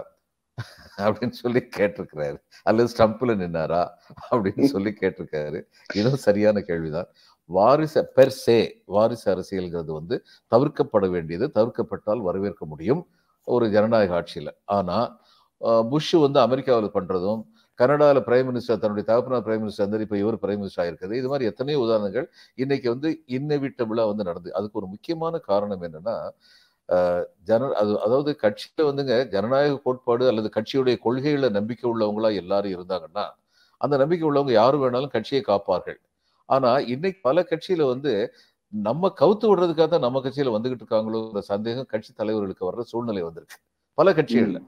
அப்படின்னு 0.97 1.29
சொல்லி 1.29 1.67
கேட்டிருக்கிறாரு. 1.77 2.37
அல்லது 2.63 2.93
ஸ்டம்ப்ல 2.93 3.35
நின்னாரா 3.35 3.83
அப்படின்னு 4.31 4.63
சொல்லி 4.63 4.97
கேட்டிருக்காரு. 5.01 5.59
இதுவும் 5.93 6.17
சரியான 6.17 6.61
கேள்விதான். 6.61 7.09
வாரிசு 7.49 8.11
பெர் 8.15 8.35
சே 8.37 8.57
வாரிசு 8.85 9.27
அரசியல்ங்கிறது 9.35 9.91
வந்து 9.91 10.15
தவிர்க்கப்பட 10.51 11.09
வேண்டியது 11.09 11.51
தவிர்க்கப்பட்டால் 11.55 12.21
வரவேற்க 12.21 12.65
முடியும் 12.65 13.01
ஒரு 13.47 13.69
ஜனநாயக 13.69 14.21
ஆட்சியில. 14.21 14.49
ஆனா 14.65 14.97
அஹ், 14.99 15.28
புஷ் 15.91 16.13
வந்து 16.25 16.39
அமெரிக்காவில் 16.39 16.95
பண்றதும் 16.97 17.41
கனடாவில் 17.79 18.21
பிரைம் 18.27 18.47
மினிஸ்டர் 18.49 18.81
தன்னுடைய 18.83 19.05
தகப்பனார் 19.09 19.43
பிரைம் 19.45 19.61
மினிஸ்டர் 19.63 19.85
இருந்தார் 19.85 20.05
இப்போ 20.05 20.17
இவர் 20.17 20.37
பிரைம் 20.43 20.61
மினிஸ்டர் 20.61 20.83
ஆயிருக்குது 20.83 21.13
இது 21.19 21.27
மாதிரி 21.31 21.47
எத்தனையோ 21.51 21.79
உதாரணங்கள் 21.85 22.25
இன்னைக்கு 22.57 22.87
வந்து 22.89 23.09
இன்னவிட்டபிளா 23.37 24.05
வந்து 24.11 24.23
நடந்து 24.23 24.49
அதுக்கு 24.57 24.79
ஒரு 24.81 24.89
முக்கியமான 24.95 25.39
காரணம் 25.49 25.83
என்னன்னா 25.89 26.15
ஜன 27.47 27.69
அது 27.81 27.91
அதாவது 28.05 28.31
கட்சியில 28.43 28.85
வந்துங்க 28.89 29.15
ஜனநாயக 29.33 29.79
கோட்பாடு 29.85 30.23
அல்லது 30.31 30.49
கட்சியுடைய 30.57 30.95
கொள்கைகளை 31.05 31.49
நம்பிக்கை 31.59 31.87
உள்ளவங்களா 31.91 32.31
எல்லாரும் 32.43 32.75
இருந்தாங்கன்னா 32.75 33.25
அந்த 33.81 33.95
நம்பிக்கை 34.03 34.25
உள்ளவங்க 34.29 34.53
யார் 34.61 34.77
வேணாலும் 34.83 35.13
கட்சியை 35.15 35.41
காப்பார்கள். 35.43 35.99
ஆனா 36.49 36.71
இன்னைக்கு 36.93 37.19
பல 37.27 37.41
கட்சியில 37.51 37.85
வந்து 37.93 38.13
நம்ம 38.73 39.11
கவுத்து 39.21 39.45
விடுறதுக்காக 39.49 39.89
தான் 39.89 40.05
நம்ம 40.07 40.21
கட்சியில 40.25 40.53
வந்துகிட்டு 40.55 40.83
இருக்காங்களோங்கிற 40.85 41.43
சந்தேகம் 41.53 41.89
கட்சி 41.93 42.11
தலைவர்களுக்கு 42.21 42.67
வர்ற 42.69 42.83
சூழ்நிலை 42.91 43.23
வந்திருக்கு. 43.27 43.57
பல 43.97 44.11
கட்சிகள்ல. 44.19 44.59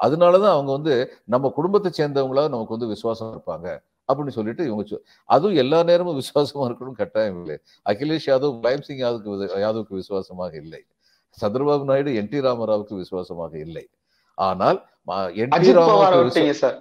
அதனாலதான் 0.00 0.54
அவங்க 0.56 0.70
வந்து 0.72 0.94
நம்ம 1.26 1.50
குடும்பத்தை 1.58 1.90
சேர்ந்தவங்களா 1.98 2.44
நமக்கு 2.54 2.76
வந்து 2.76 2.92
விசுவாசம் 2.94 3.32
இருப்பாங்க 3.34 3.68
அப்படின்னு 4.08 4.36
சொல்லிட்டு 4.38 4.62
இவங்க 4.68 4.98
அதுவும் 5.28 5.58
எல்லா 5.62 5.78
நேரமும் 5.90 6.18
விசுவாசமா 6.20 6.64
இருக்கணும் 6.68 6.98
கட்டாயம் 7.00 7.38
இல்லை. 7.40 7.56
அகிலேஷ் 7.86 8.28
யாதவ் 8.30 8.54
முலாயம் 8.56 8.86
சிங் 8.88 9.02
யாதவுக்கு 9.02 9.60
யாதவுக்கு 9.64 9.94
விசுவாசமாக 10.00 10.52
இல்லை. 10.64 10.80
சந்திரபாபு 11.38 11.84
நாயுடு 11.90 12.12
என் 12.20 12.30
டி 12.32 12.38
ராமராவுக்கு 12.46 12.94
விசுவாசமாக 13.02 13.52
இல்லை. 13.66 13.84
ஆனால் 14.38 14.78
N 15.42 15.52
T 15.58 16.52
sir. 16.62 16.78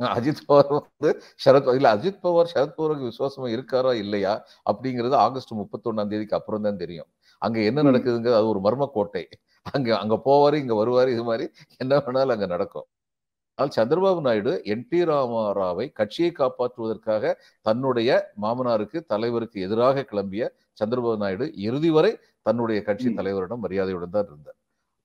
Ajit 0.00 0.44
Pawar 0.48 0.70
வந்து 0.76 1.10
சரத் 1.44 1.66
இல்ல 1.78 1.88
அஜித் 1.96 2.20
பவார் 2.22 2.50
சரத் 2.52 2.76
பவாருக்கு 2.78 3.08
விசுவாசமா 3.10 3.48
இருக்காரா 3.54 3.92
இல்லையா 4.02 4.32
அப்படிங்கிறது 4.70 5.16
ஆகஸ்ட் 5.24 5.52
முப்பத்தொன்னாம் 5.60 6.10
தேதிக்கு 6.12 6.38
அப்புறம் 6.38 6.64
தான் 6.66 6.80
தெரியும். 6.82 7.08
அங்க 7.42 7.58
என்ன. 7.68 7.82
நடக்குதுங்க 7.88 8.30
அது 8.38 8.48
ஒரு 8.48 8.60
மர்ம 8.60 8.88
கோட்டை 8.94 9.24
அங்க 9.66 9.88
அங்க 9.98 10.14
போவாரு 10.26 10.56
இங்க 10.62 10.74
வருவாரு 10.74 11.10
இது 11.16 11.24
மாதிரி 11.24 11.44
என்ன 11.80 11.98
வேணாலும் 12.06 12.34
அங்க 12.36 12.46
நடக்கும். 12.46 12.86
ஆனால் 13.58 13.74
சந்திரபாபு 13.76 14.20
நாயுடு 14.26 14.52
என் 14.72 14.86
டி 14.90 15.00
ராமாராவை 15.08 15.86
கட்சியை 15.98 16.30
காப்பாற்றுவதற்காக 16.38 17.24
தன்னுடைய 17.66 18.10
மாமனாருக்கு 18.44 18.98
தலைவருக்கு 19.12 19.58
எதிராக 19.66 20.04
கிளம்பிய 20.10 20.44
சந்திரபாபு 20.80 21.20
நாயுடு 21.24 21.46
இறுதி 21.68 21.90
வரை 21.96 22.12
தன்னுடைய 22.46 22.78
கட்சி. 22.88 23.08
தலைவரிடம் 23.18 23.62
மரியாதையுடன் 23.66 24.14
தான் 24.16 24.28
இருந்தார். 24.30 24.58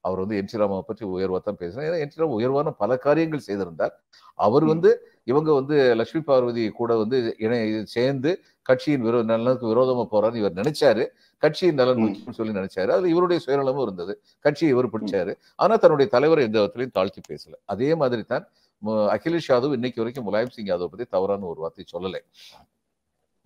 அவர் 0.04 0.22
வந்து 0.24 0.38
என் 0.39 0.50
டி 0.52 0.60
ராமாவை 0.62 0.84
பற்றி 0.89 1.04
உயர்வா 1.13 1.39
தான் 1.39 1.60
பேசினார். 1.62 1.86
ஏன்னா 1.88 2.00
என் 2.04 2.12
டி 2.13 2.22
ராமா 2.22 2.36
உயர்வான 2.39 2.72
பல 2.82 2.91
காரியங்கள் 3.06 3.46
செய்திருந்தார். 3.48 3.93
அவர். 4.39 4.65
வந்து 4.74 4.89
இவங்க 5.32 5.50
வந்து 5.60 5.76
லட்சுமி 6.00 6.22
பார்வதி 6.30 6.63
கூட 6.80 6.91
வந்து 7.04 7.17
இணை 7.46 7.60
சேர்ந்து 7.96 8.32
கட்சியின் 8.67 9.06
விரோ 9.06 9.23
நலனுக்கு 9.23 9.67
விரோதமா 9.67 10.03
போறான்னு 10.13 10.36
இவர் 10.36 10.53
நினைச்சாரு. 10.53 11.03
கட்சியின் 11.43 11.75
நலன் 11.75 11.97
ம். 11.97 12.03
முக்கியம்னு 12.03 12.38
சொல்லி 12.39 12.53
நினைச்சாரு. 12.53 12.88
அது 12.88 13.10
இவருடைய 13.10 13.39
சுயநலமும் 13.45 13.82
இருந்தது. 13.82 14.13
கட்சியை 14.45 14.73
இவர் 14.73 14.93
பிடிச்சாரு. 14.93 15.34
ஆனா 15.56 15.75
தன்னுடைய 15.75 16.08
தலைவரை 16.12 16.43
எந்த 16.45 16.60
விதத்திலையும் 16.60 16.91
தாழ்த்தி 16.91 17.21
பேசல. 17.30 17.53
அதே 17.65 17.95
மாதிரி 17.95 18.23
தான் 18.23 18.45
அகிலேஷ் 19.13 19.49
யாதவ் 19.51 19.73
இன்னைக்கு 19.73 20.01
வரைக்கும் 20.01 20.25
முலாயம் 20.27 20.49
சிங் 20.49 20.65
யாதவ் 20.65 20.91
பத்தி 20.93 21.06
தவறான 21.10 21.45
ஒரு 21.45 21.60
வார்த்தை 21.60 21.86
சொல்லலை. 21.93 22.21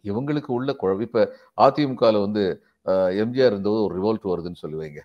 இவங்களுக்கு 0.03 0.51
உள்ள 0.51 0.73
குழப்பம் 0.73 1.07
இப்ப 1.07 1.23
அதிமுகல 1.61 2.19
வந்து 2.19 2.43
எம்ஜிஆர் 3.23 3.51
இருந்தபோது 3.51 3.83
ஒரு 3.83 3.95
ரிவோல்ட் 3.97 4.29
வருதுன்னு 4.31 4.61
சொல்லுவீங்க. 4.61 4.99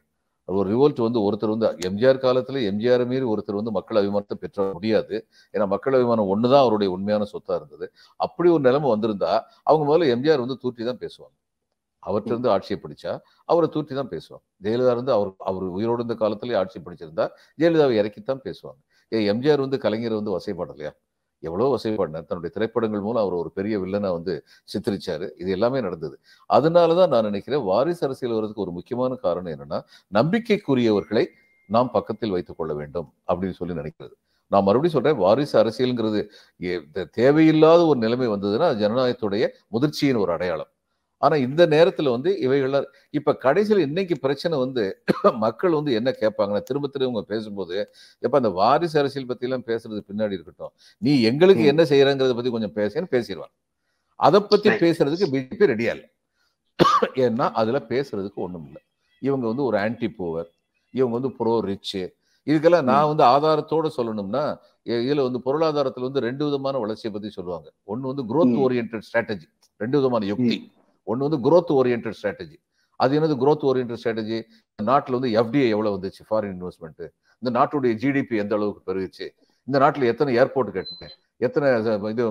ஒரு 0.48 0.66
ரிவோல்ட் 0.72 1.00
வந்து 1.06 1.20
ஒருத்தர் 1.26 1.52
வந்து 1.54 1.68
எம்ஜிஆர் 1.88 2.18
காலத்துல 2.24 2.60
எம்ஜிஆர் 2.70 3.04
மீறி 3.12 3.26
ஒருத்தர் 3.32 3.58
வந்து 3.60 3.72
மக்கள் 3.78 3.98
அபிமானத்தை 4.00 4.36
பெற்ற 4.42 4.66
முடியாது. 4.76 5.14
ஏன்னா 5.54 5.66
மக்கள் 5.74 5.96
அபிமானம் 5.98 6.30
ஒண்ணுதான் 6.34 6.62
அவருடைய 6.64 6.90
உண்மையான 6.96 7.26
சொத்தா 7.32 7.54
இருந்தது. 7.60 7.86
அப்படி 8.20 8.48
ஒரு 8.56 8.62
நிலைமை 8.68 8.90
வந்திருந்தா 8.94 9.32
அவங்க 9.68 9.84
முதல்ல 9.90 10.08
எம்ஜிஆர் 10.16 10.44
வந்து 10.44 10.58
தூற்றி 10.64 10.84
தான் 10.90 11.00
பேசுவாங்க. 11.04 11.34
அவர்கிட்ட 12.02 12.34
இருந்து 12.34 12.50
ஆட்சியை 12.54 12.78
பிடிச்சா 12.82 13.12
அவரை 13.52 13.68
தூற்றி 13.76 13.94
தான் 14.00 14.10
பேசுவாங்க. 14.14 14.44
ஜெயலலிதா 14.64 14.92
இருந்து 14.96 15.12
அவர் 15.16 15.30
அவர் 15.50 15.64
உயிரோடு 15.78 16.00
இருந்த 16.02 16.16
காலத்திலேயே 16.22 16.58
ஆட்சி 16.60 16.78
பிடிச்சிருந்தா 16.86 17.26
ஜெயலலிதாவை 17.60 17.96
இறக்கித்தான் 18.02 18.42
பேசுவாங்க. 18.46 18.80
ஏ 19.12 19.18
எம்ஜிஆர் 19.32 19.64
வந்து 19.66 19.78
கலைஞர் 19.86 20.18
வந்து 20.20 20.34
வசைப்படலையா 20.36 20.92
எவ்வளோ 21.42 21.68
வசதி 21.74 21.94
பண்ணார் 22.02 22.26
தன்னுடைய 22.28 22.50
திரைப்படங்கள் 22.56 23.04
மூலம் 23.06 23.22
அவர் 23.24 23.36
ஒரு 23.42 23.50
பெரிய 23.58 23.74
வில்லனை 23.82 24.10
வந்து 24.18 24.34
சித்தரிச்சாரு. 24.72 25.26
இது 25.42 25.50
எல்லாமே 25.56 25.80
நடந்தது. 25.86 26.16
அதனால 26.50 26.94
தான் 27.00 27.12
நான் 27.14 27.28
நினைக்கிறேன் 27.30 27.64
வாரிசு 27.70 28.04
அரசியல் 28.06 28.36
வர்றதுக்கு 28.36 28.64
ஒரு 28.66 28.74
முக்கியமான 28.78 29.14
காரணம் 29.26 29.52
என்னன்னா 29.56 29.80
நம்பிக்கைக்குரியவர்களை 30.12 31.24
நாம் 31.70 31.90
பக்கத்தில் 31.96 32.34
வைத்துக் 32.36 32.58
கொள்ள 32.58 32.72
வேண்டும் 32.80 33.08
அப்படின்னு 33.28 33.58
சொல்லி 33.60 33.74
நினைக்கிறது. 33.80 34.14
நான் 34.52 34.66
மறுபடியும் 34.66 34.96
சொல்றேன் 34.96 35.20
வாரிசு 35.24 35.54
அரசியல்ங்கிறது 35.62 36.20
தேவையில்லாத 37.18 37.80
ஒரு 37.90 37.98
நிலைமை 38.04 38.28
வந்ததுன்னா 38.34 38.68
ஜனநாயகத்துடைய 38.82 39.44
முதிர்ச்சியின் 39.74 40.20
ஒரு 40.24 40.32
அடையாளம். 40.36 40.70
ஆனா 41.22 41.36
இந்த 41.44 41.62
நேரத்துல 41.66 42.10
வந்து 42.10 42.30
இவைகள் 42.44 42.74
இப்ப 43.14 43.34
கடைசியில் 43.44 43.86
இன்னைக்கு 43.86 44.16
பிரச்சனை 44.24 44.56
வந்து 44.58 44.82
மக்கள் 45.44 45.76
வந்து 45.78 45.92
என்ன 45.98 46.10
கேட்பாங்கன்னா 46.20 46.62
திரும்ப 46.68 46.88
திரும்ப 46.88 47.06
இவங்க 47.08 47.22
பேசும்போது 47.32 47.76
எப்ப 48.22 48.34
அந்த 48.40 48.50
வாரிசு 48.58 48.98
அரசியல் 49.02 49.30
பத்தி 49.30 49.46
எல்லாம் 49.48 49.66
பேசுறது 49.70 50.00
பின்னாடி 50.10 50.36
இருக்கட்டும். 50.38 50.72
நீ 51.02 51.12
எங்களுக்கு. 51.30 51.64
என்ன 51.72 51.84
செய்யறங்கிறத 51.92 52.34
பத்தி 52.38 52.52
கொஞ்சம் 52.56 52.76
பேசுன்னு 52.78 53.12
பேசிடுவாங்க 53.16 53.54
அதை 54.20 54.40
பத்தி. 54.44 54.68
பேசுறதுக்கு 54.84 55.28
பிஜேபி 55.34 55.70
ரெடியா 55.72 55.92
இல்லை. 55.96 56.08
ஏன்னா 57.26 57.46
அதுல 57.60 57.78
பேசுறதுக்கு 57.90 58.40
ஒண்ணும் 58.46 58.66
இல்லை. 58.68 58.82
இவங்க 59.22 59.44
வந்து 59.46 59.64
ஒரு 59.64 59.76
ஆன்டி 59.84 60.08
பூவர் 60.18 60.50
இவங்க 60.94 61.14
வந்து 61.18 61.32
ப்ரோ 61.38 61.54
ரிச் 61.68 61.96
இதுக்கெல்லாம் 62.46 62.88
நான் 62.90 63.08
வந்து 63.10 63.24
ஆதாரத்தோட 63.26 63.86
சொல்லணும்னா 63.96 64.42
இதுல 65.00 65.22
வந்து 65.26 65.40
பொருளாதாரத்துல 65.46 66.06
வந்து 66.08 66.20
ரெண்டு 66.20 66.42
விதமான 66.44 66.78
வளர்ச்சியை 66.78 67.12
பத்தி 67.12 67.30
சொல்லுவாங்க. 67.30 67.68
ஒன்னு 67.84 68.10
வந்து 68.12 68.24
ம். 68.48 68.58
ஓரியன்ட் 68.64 68.96
ஸ்ட்ராட்டஜி 69.08 69.46
ரெண்டு 69.80 69.96
விதமான 69.98 70.24
யுக்தி. 70.26 70.56
ஒன்னு 71.06 71.28
வந்து 71.28 71.40
growth 71.46 71.70
ஓரியன்ட் 71.78 72.08
ஸ்ட்ராட்டஜி 72.18 72.56
அது 73.00 73.12
என்னது 73.18 73.36
growth 73.42 73.64
ஓரியன்ட் 73.70 73.94
ஸ்ட்ராட்டஜி 74.00 74.38
நாட்டுல 74.78 75.18
வந்து 75.18 75.30
எஃப்டிஐ 75.40 75.68
எவ்வளவு 75.74 75.96
வந்துச்சு? 75.96 76.22
ஃபாரின் 76.28 76.54
இன்வெஸ்ட்மெண்ட் 76.56 77.02
இந்த 77.42 77.50
நாட்டுடைய 77.58 77.92
ஜிடிபி 78.02 78.36
எந்த 78.42 78.54
அளவுக்கு 78.58 78.82
பெருகுச்சு? 78.88 79.26
இந்த 79.68 79.76
நாட்டுல 79.82 80.06
எத்தனை 80.12 80.30
ஏர்போர்ட் 80.40 80.70
கட்டினேன்? 80.76 81.14
எத்தனை 81.40 81.68
இது 82.12 82.24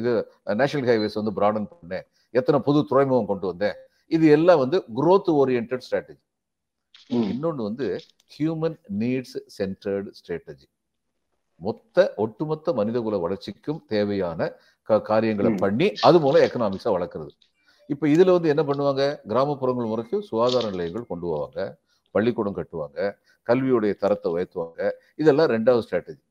இது 0.00 0.12
நேஷனல் 0.60 0.88
ஹைவேஸ் 0.90 1.18
வந்து 1.20 1.34
ப்ராடன் 1.38 1.68
பண்ணேன்? 1.72 2.04
எத்தனை 2.34 2.58
புது 2.68 2.80
துறைமுகம் 2.90 3.30
கொண்டு 3.32 3.46
வந்தேன்? 3.50 3.76
இது 4.10 4.26
எல்லாம் 4.36 4.62
வந்து 4.64 4.78
growth 5.00 5.30
ஓரியன்ட் 5.40 5.74
ஸ்ட்ராட்டஜி 5.86 6.22
ம். 7.14 7.26
இன்னொன்னு 7.32 7.62
வந்து 7.68 7.86
ஹியூமன் 8.34 8.76
நீட்ஸ் 9.00 9.36
சென்டர்டு 9.56 10.10
ஸ்ட்ராட்டஜி 10.18 10.66
மொத்த 11.60 11.96
ஒட்டுமொத்த 12.16 12.72
மனிதகுல 12.78 13.18
வளர்ச்சிக்கும் 13.24 13.80
தேவையான 13.92 14.38
காரியங்களை. 15.10 15.50
பண்ணி 15.64 15.86
அது 16.08 16.16
மூலம் 16.24 16.44
எக்கனாமிக்ஸா 16.46 16.90
வளர்க்குறது. 16.96 17.32
இப்ப 17.86 18.06
இதுல 18.06 18.30
வந்து 18.30 18.48
என்ன 18.48 18.62
பண்ணுவாங்க? 18.62 19.20
கிராமப்புறங்கள் 19.28 19.86
முறைக்கும் 19.86 20.22
சுகாதார 20.22 20.70
நிலையங்கள் 20.70 21.06
கொண்டு 21.06 21.26
போவாங்க. 21.26 21.74
பள்ளிக்கூடம் 22.10 22.56
கட்டுவாங்க. 22.56 23.12
கல்வியுடைய 23.46 23.94
தரத்தை 23.94 24.32
உயர்த்துவாங்க. 24.32 24.90
இதெல்லாம் 25.16 25.48
ரெண்டாவது 25.48 25.82
ஸ்ட்ராட்டஜி 25.90 26.22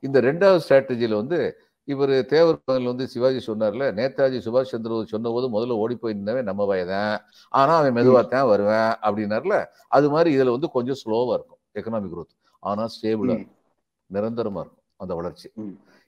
இந்த 0.00 0.20
ரெண்டாவது 0.20 0.60
ஸ்ட்ராட்டஜியில 0.68 1.14
வந்து 1.14 1.60
இவர் 1.84 2.26
தேவர் 2.26 2.58
பகல் 2.64 2.84
வந்து 2.84 3.08
சிவாஜி 3.08 3.52
சொன்னார்ல 3.52 3.92
நேதாஜி 3.92 4.38
சுபாஷ் 4.38 4.72
சந்திர 4.72 4.94
போஸ் 4.94 5.08
சொன்னபோது 5.08 5.46
முதல்ல 5.48 5.70
ஓடி 5.70 5.96
போய் 5.96 6.14
நின்னவன் 6.14 6.42
நம்ம 6.42 6.76
வயதான் 6.76 7.18
ஆனா 7.48 7.76
அவன் 7.76 7.94
மெதுவா 7.94 8.26
தான் 8.26 8.46
வருவேன். 8.46 8.94
அப்படின்னார்ல. 9.02 9.64
அது 9.88 10.10
மாதிரி 10.10 10.38
இதுல 10.38 10.50
வந்து 10.50 10.70
கொஞ்சம் 10.70 10.96
ஸ்லோவா 11.04 11.32
இருக்கும். 11.32 11.58
Economic 11.74 12.16
growth. 12.16 12.34
ஆனா 12.58 12.86
ஸ்டேபிளா 12.86 13.38
ம். 13.38 13.50
நிரந்தரமா 14.12 14.60
இருக்கும் 14.60 14.82
அந்த 14.96 15.14
வளர்ச்சி. 15.14 15.52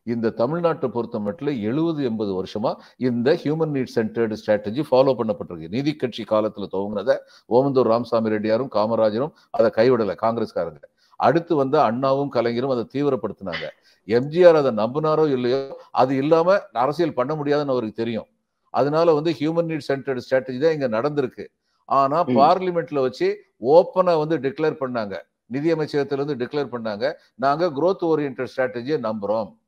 இந்த 0.02 0.28
தமிழ்நாட்டை 0.36 0.88
பொறுத்த 0.88 1.18
மட்டும் 1.18 1.60
எழுபது 1.60 2.04
எண்பது 2.04 2.44
வருஷமா 2.44 2.74
இந்த 2.96 3.32
human 3.32 3.72
need 3.72 3.86
centred 3.94 4.36
strategy 4.46 4.82
follow 4.90 5.14
பண்ணப்பட்டிருக்கு. 5.18 5.68
நீதி 5.68 5.94
கட்சி 5.94 6.22
காலத்துல 6.22 6.66
துவங்கினத 6.72 7.16
ஓமந்தூர் 7.48 7.86
ராமசாமி 7.86 8.30
ரெட்டியாரும் 8.30 8.68
காமராஜரும் 8.72 9.32
அதை 9.50 9.70
கைவிடல 9.76 10.14
காங்கிரஸ்காரங்க. 10.22 10.82
அடுத்து 11.16 11.56
வந்த 11.56 11.82
அண்ணாவும் 11.82 12.28
கலைஞரும் 12.28 12.70
அதை 12.70 12.86
தீவிரப்படுத்தினாங்க. 12.94 13.68
எம்ஜிஆர் 14.06 14.54
அதை 14.54 14.70
நம்பினாரோ 14.70 15.30
இல்லையோ 15.30 15.80
அது 15.90 16.16
இல்லாம 16.16 16.58
அரசியல் 16.72 17.14
பண்ண 17.14 17.34
முடியாதுன்னு 17.34 17.72
அவருக்கு 17.72 18.04
தெரியும். 18.04 18.26
அதனால 18.70 19.14
வந்து 19.14 19.30
ஹியூமன் 19.30 19.68
நீட் 19.68 19.80
சென்டர்டு 19.88 20.20
ஸ்ட்ராட்டஜி 20.30 20.58
தான் 20.58 20.72
இங்க 20.72 20.88
நடந்திருக்கு. 20.88 21.46
ஆனா. 21.84 22.24
பார்லிமெண்ட்ல 22.24 23.00
வச்சு 23.00 23.44
ஓப்பனா 23.60 24.18
வந்து 24.18 24.38
டிக்ளேர் 24.38 24.76
பண்ணாங்க. 24.80 25.18
நிதியமைச்சகத்துல 25.52 26.12
இருந்து 26.12 26.34
டிக்ளேர் 26.34 26.68
பண்ணாங்க. 26.72 27.12
நாங்க 27.34 27.66
growth 27.66 28.04
ஓரியன்ட் 28.04 28.46
ஸ்ட்ராட்டஜியை 28.56 29.00
நம்புறோம். 29.00 29.60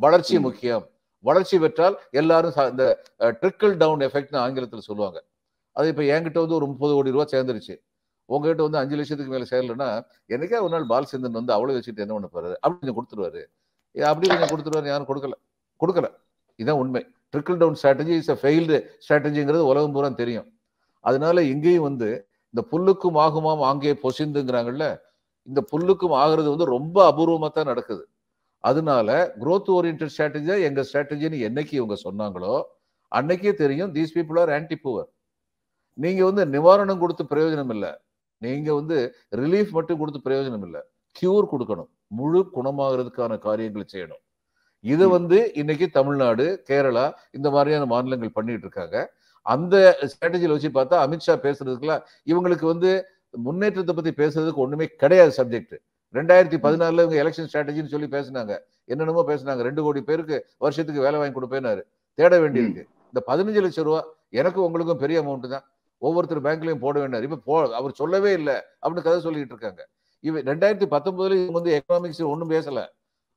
வளர்ச்சி. 0.00 0.36
முக்கியம். 0.46 0.84
வளர்ச்சி 1.24 1.56
பெற்றால் 1.64 1.96
எல்லாரும் 2.20 2.54
இந்த 2.72 2.84
ட்ரிக்கிள் 3.40 3.74
டவுன் 3.82 4.02
எஃபெக்ட்னு 4.06 4.38
ஆங்கிலத்தில் 4.44 4.86
சொல்லுவாங்க. 4.88 5.18
அது 5.76 5.88
இப்போ 5.92 6.04
என்கிட்ட 6.14 6.38
வந்து 6.44 6.56
ஒரு 6.58 6.66
முப்பது 6.72 6.92
கோடி 6.96 7.14
ரூபா 7.16 7.26
சேர்ந்துருச்சு. 7.34 7.74
உங்ககிட்ட 8.28 8.62
வந்து 8.66 8.80
அஞ்சு 8.80 8.96
லட்சத்துக்கு 8.98 9.32
மேல 9.34 9.46
சேரலன்னா 9.52 9.88
என்னைக்கே 10.34 10.58
ஒரு 10.64 10.72
நாள் 10.74 10.86
பாலச்சந்திரன் 10.92 11.38
வந்து 11.40 11.52
அவ்வளவு 11.56 11.76
வச்சுட்டு 11.78 12.04
என்ன 12.04 12.14
பண்ண 12.16 12.28
போறாரு? 12.34 12.56
அப்படி 12.64 12.78
கொஞ்சம் 12.80 12.98
கொடுத்துருவாரு. 12.98 13.42
அப்படி 13.94 14.26
கொஞ்சம் 14.32 14.52
கொடுத்துருவாரு 14.52 14.90
யாரும் 14.92 15.08
கொடுக்கல. 15.10 15.34
கொடுக்கல. 15.80 16.08
இதான் 16.58 16.80
உண்மை. 16.82 17.02
Trickle 17.34 17.58
down 17.62 17.76
strategy 17.80 18.14
is 18.20 18.32
a 18.34 18.38
failed 18.42 18.76
ஸ்ட்ராட்டஜிங்கிறது 19.04 19.64
உலகம் 19.72 19.94
பூரா 19.96 20.10
தெரியும். 20.22 20.48
அதனால 21.04 21.42
இங்கேயும் 21.52 21.86
வந்து 21.88 22.08
இந்த 22.54 22.62
புல்லுக்கும் 22.72 23.18
ஆகுமாம் 23.24 23.62
ஆங்கே 23.70 23.92
பொசிந்துங்கிறாங்கல்ல 24.04 24.86
இந்த 25.48 25.60
புல்லுக்கும் 25.72 26.14
ஆகுறது 26.22 26.48
வந்து 26.54 26.66
ரொம்ப 26.76 26.96
அபூர்வமா 27.10 27.48
தான் 27.58 27.70
நடக்குது. 27.72 28.02
அதனால 28.64 29.08
growth 29.42 29.68
ஓரியன்ட் 29.76 30.04
ஸ்ட்ராட்டஜி 30.12 30.54
எங்க 30.68 30.80
ஸ்ட்ராட்டஜின்னு 30.88 31.38
என்னைக்கு 31.48 31.74
இவங்க 31.80 31.96
சொன்னாங்களோ 32.06 32.54
அன்னைக்கே 33.12 33.52
தெரியும் 33.62 33.92
these 33.96 34.14
people 34.16 34.40
are 34.42 34.52
anti 34.56 34.76
poor 34.84 35.08
நீங்க 35.98 36.20
வந்து 36.24 36.42
நிவாரணம் 36.54 37.02
கொடுத்து 37.02 37.24
பிரயோஜனம் 37.32 37.72
இல்லை. 37.74 37.90
நீங்க 38.42 38.68
வந்து 38.74 38.98
ரிலீஃப் 39.40 39.72
மட்டும் 39.78 40.00
கொடுத்து 40.00 40.20
பிரயோஜனம் 40.26 40.64
இல்லை. 40.66 40.80
கியூர் 41.16 41.50
கொடுக்கணும். 41.52 41.90
முழு 42.18 42.40
குணமாகிறதுக்கான 42.56 43.38
காரியங்களை 43.46 43.84
செய்யணும். 43.94 44.22
இதை. 44.84 45.06
வந்து 45.16 45.38
இன்னைக்கு 45.60 45.86
தமிழ்நாடு 45.98 46.44
கேரளா 46.68 47.06
இந்த 47.38 47.48
மாதிரியான 47.50 47.88
மாநிலங்கள் 47.94 48.36
பண்ணிட்டு 48.38 48.66
இருக்காங்க. 48.66 48.96
அந்த 49.46 49.74
ஸ்ட்ராட்டஜியில் 50.12 50.54
வச்சு 50.56 50.70
பார்த்தா 50.78 50.96
அமித்ஷா 51.06 51.34
பேசுறதுக்குலாம் 51.46 52.02
இவங்களுக்கு 52.32 52.66
வந்து 52.72 52.90
முன்னேற்றத்தை 53.46 53.94
பத்தி 53.94 54.12
பேசுறதுக்கு 54.22 54.64
ஒண்ணுமே 54.66 54.86
கிடையாது 55.02 55.32
சப்ஜெக்ட் 55.38 55.76
ரெண்டாயிரத்தி 56.16 56.58
பதினாலுல 56.64 57.02
இவங்க 57.04 57.16
எலெக்ஷன் 57.22 57.48
ஸ்ட்ராட்டஜின்னு 57.50 57.92
சொல்லி 57.94 58.08
பேசினாங்க. 58.14 58.52
என்னென்னமோ 58.92 59.22
பேசினாங்க. 59.30 59.60
ரெண்டு 59.68 59.82
கோடி 59.86 60.00
பேருக்கு 60.08 60.36
வருஷத்துக்கு 60.64 61.04
வேலை 61.06 61.18
வாங்கி 61.20 61.34
கொடுப்பேனாரு 61.36 61.82
தேட 62.18 62.32
வேண்டியிருக்கு. 62.44 62.82
இந்த 63.10 63.20
பதினஞ்சு 63.30 63.60
லட்சம் 63.64 63.86
ரூபா 63.88 64.00
எனக்கும் 64.40 64.66
உங்களுக்கும் 64.68 65.00
பெரிய 65.04 65.18
அமௌண்ட் 65.22 65.46
தான். 65.54 65.64
ஒவ்வொருத்தர் 66.02 66.44
பேங்க்லயும் 66.46 66.82
போட 66.84 66.96
வேண்டாம். 67.02 67.24
இப்ப 67.28 67.38
போ 67.48 67.54
அவர் 67.78 67.92
சொல்லவே 68.00 68.32
இல்லை 68.40 68.56
அப்படின்னு 68.82 69.06
கதை 69.06 69.18
சொல்லிட்டு 69.26 69.54
இருக்காங்க. 69.54 69.82
இவ 70.28 70.40
ரெண்டாயிரத்தி 70.50 70.86
பத்தொன்பதுல 70.94 71.36
இவங்க 71.40 71.56
வந்து 71.60 71.74
எக்கனாமிக்ஸ் 71.78 72.22
ஒன்றும் 72.32 72.52
பேசல. 72.54 72.80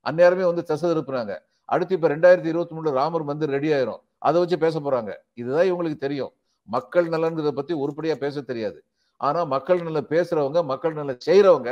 அந்நேரமே 0.08 0.44
வந்து 0.50 0.62
தசை 0.70 0.86
திருப்புறாங்க 0.90 1.34
அடுத்து 1.74 1.96
இப்ப 1.96 2.08
ரெண்டாயிரத்தி 2.14 2.50
இருபத்தி 2.52 2.74
மூணுல 2.76 2.90
ராமர் 3.00 3.30
வந்து 3.32 3.44
ரெடி 3.56 3.68
ஆயிரும். 3.76 4.00
அதை 4.18 4.36
வச்சு 4.42 4.56
பேச 4.64 4.80
போறாங்க. 4.86 5.12
இதுதான் 5.40 5.68
இவங்களுக்கு 5.70 5.98
தெரியும். 6.06 6.32
மக்கள் 6.68 7.06
நலன்கிறத 7.14 7.50
பத்தி 7.58 7.74
உருப்படியா 7.84 8.14
பேச 8.24 8.42
தெரியாது. 8.50 8.78
ஆனா 9.20 9.40
மக்கள் 9.54 9.80
நல்ல 9.86 10.00
பேசுறவங்க 10.12 10.58
மக்கள் 10.72 10.98
நல்ல 11.00 11.12
செய்யறவங்க 11.26 11.70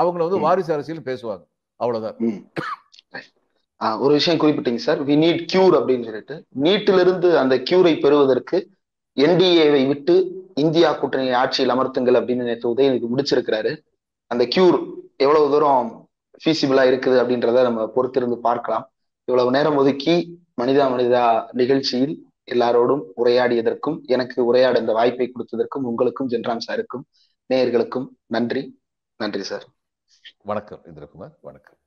அவங்கள 0.00 0.24
வந்து. 0.24 0.38
வாரிசு 0.38 0.72
அரசியல் 0.72 1.06
பேசுவாங்க. 1.08 1.44
அவ்வளவுதான். 1.76 2.16
ஒரு 4.00 4.12
விஷயம் 4.12 4.40
குறிப்பிட்டீங்க 4.40 4.82
சார். 4.86 5.04
வி 5.06 5.16
நீட் 5.24 5.42
கியூர் 5.52 5.76
அப்படின்னு 5.78 6.04
சொல்லிட்டு. 6.04 6.44
நீட்டிலிருந்து 6.48 7.28
இருந்து 7.28 7.38
அந்த 7.38 7.56
கியூரை 7.70 8.00
பெறுவதற்கு 8.00 8.58
என்டிஏவை 9.16 9.86
விட்டு 9.86 10.14
இந்தியா 10.54 10.92
கூட்டணி 10.92 11.32
ஆட்சியில் 11.32 11.74
அமர்த்துங்கள் 11.74 12.18
அப்படின்னு 12.18 12.44
நேற்று 12.48 12.74
உதயநிதி 12.74 13.06
முடிச்சிருக்கிறாரு. 13.14 13.72
அந்த 14.26 14.48
கியூர் 14.56 14.78
எவ்வளவு 15.16 15.50
தூரம் 15.50 16.08
ஃபீசிபிளா 16.44 16.82
இருக்குது 16.90 17.18
அப்படின்றத 17.22 17.62
நம்ம 17.62 17.90
பொறுத்திருந்து 17.96 18.36
பார்க்கலாம். 18.48 18.84
இவ்வளவு 19.24 19.54
நேரம் 19.56 19.76
ஒதுக்கி 19.76 20.14
மனிதா 20.60 20.84
மனிதா 20.94 21.44
நிகழ்ச்சியில் 21.52 22.14
எல்லாரோடும் 22.50 23.02
உரையாடியதற்கும் 23.24 23.96
எனக்கு 24.02 24.44
உரையாட 24.44 24.78
இந்த 24.78 24.92
வாய்ப்பை 24.92 25.32
கொடுத்ததற்கும் 25.32 25.86
உங்களுக்கும் 25.90 26.28
ஜென்ராம் 26.28 26.64
சாருக்கும் 26.68 27.04
நேயர்களுக்கும் 27.54 28.06
நன்றி. 28.26 28.62
நன்றி 29.16 29.42
சார். 29.42 29.66
வணக்கம் 30.42 30.80
இந்திரகுமார் 30.84 31.38
வணக்கம். 31.40 31.77